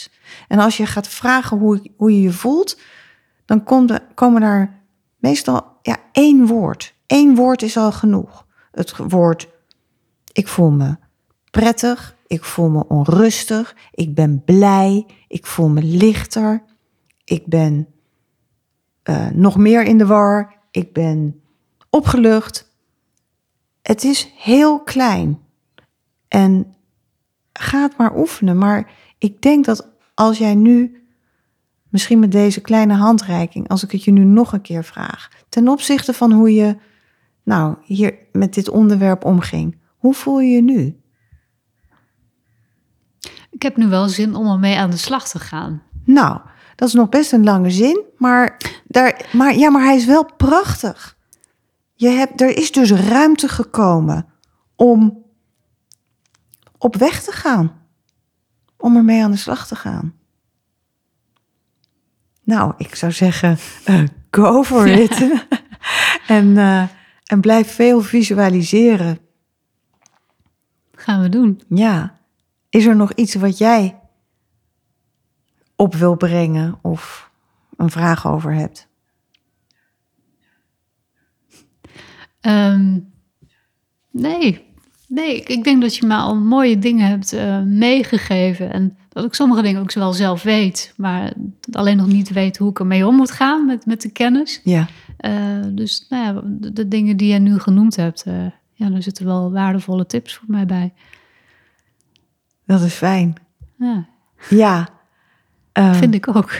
[0.48, 2.80] En als je gaat vragen hoe, hoe je je voelt,
[3.46, 4.84] dan komt komen daar
[5.18, 6.94] meestal ja, één woord.
[7.08, 8.46] Eén woord is al genoeg.
[8.72, 9.48] Het woord
[10.36, 10.98] ik voel me
[11.52, 16.64] prettig, ik voel me onrustig, ik ben blij, ik voel me lichter,
[17.24, 17.88] ik ben
[19.06, 21.42] eh, nog meer in de war, ik ben
[21.90, 22.76] opgelucht.
[23.82, 25.40] Het is heel klein
[26.28, 26.76] en
[27.54, 28.58] ga het maar oefenen.
[28.58, 31.04] Maar ik denk dat als jij nu,
[31.90, 35.68] misschien met deze kleine handreiking, als ik het je nu nog een keer vraag, ten
[35.68, 36.78] opzichte van hoe je
[37.44, 41.00] nou hier met dit onderwerp omging, hoe voel je je nu?
[43.50, 45.82] Ik heb nu wel zin om ermee aan de slag te gaan.
[46.04, 46.40] Nou,
[46.76, 48.58] dat is nog best een lange zin, maar,
[48.88, 51.18] daar, maar, ja, maar hij is wel prachtig.
[51.94, 54.26] Je hebt, er is dus ruimte gekomen
[54.76, 55.24] om
[56.78, 57.84] op weg te gaan.
[58.78, 60.14] Om ermee aan de slag te gaan.
[62.44, 63.58] Nou, ik zou zeggen,
[63.90, 65.28] uh, go for it.
[66.28, 66.84] en, uh,
[67.24, 69.20] en blijf veel visualiseren.
[70.92, 71.62] Gaan we doen.
[71.70, 72.20] Ja.
[72.70, 74.00] Is er nog iets wat jij
[75.76, 77.32] op wil brengen of
[77.78, 78.88] een vraag over hebt?
[82.42, 83.12] Um,
[84.12, 84.66] nee,
[85.08, 85.42] nee.
[85.42, 88.72] Ik denk dat je me al mooie dingen hebt uh, meegegeven.
[88.72, 91.34] En dat ik sommige dingen ook wel zelf weet, maar
[91.72, 94.62] alleen nog niet weet hoe ik ermee om moet gaan met, met de kennis.
[94.64, 94.88] Ja.
[95.20, 99.04] Uh, dus nou ja, de, de, dingen die je nu genoemd hebt, uh, ja, daar
[99.04, 100.94] zitten wel waardevolle tips voor mij bij.
[102.66, 103.36] Dat is fijn.
[103.78, 104.08] Ja.
[104.50, 104.95] Ja.
[105.78, 106.52] Uh, Vind ik ook.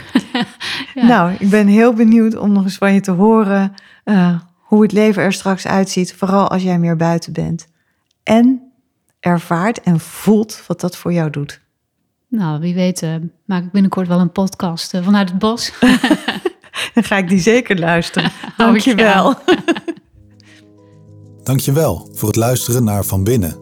[0.96, 1.06] ja.
[1.06, 3.74] Nou, ik ben heel benieuwd om nog eens van je te horen
[4.06, 7.68] uh, hoe het leven er straks uitziet, vooral als jij meer buiten bent.
[8.24, 8.72] En
[9.20, 11.62] ervaart en voelt wat dat voor jou doet.
[12.28, 15.72] Nou, wie weet uh, maak ik binnenkort wel een podcast vanuit het bos.
[16.94, 18.32] Dan ga ik die zeker luisteren.
[18.58, 19.34] Dankjewel.
[21.44, 23.56] Dankjewel voor het luisteren naar Van Binnen,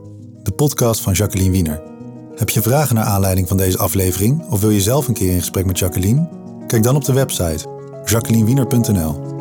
[0.44, 1.93] de podcast van Jacqueline Wiener.
[2.36, 5.40] Heb je vragen naar aanleiding van deze aflevering of wil je zelf een keer in
[5.40, 6.28] gesprek met Jacqueline?
[6.68, 7.68] Kijk dan op de website
[8.06, 9.33] jacquelinewiener.nl.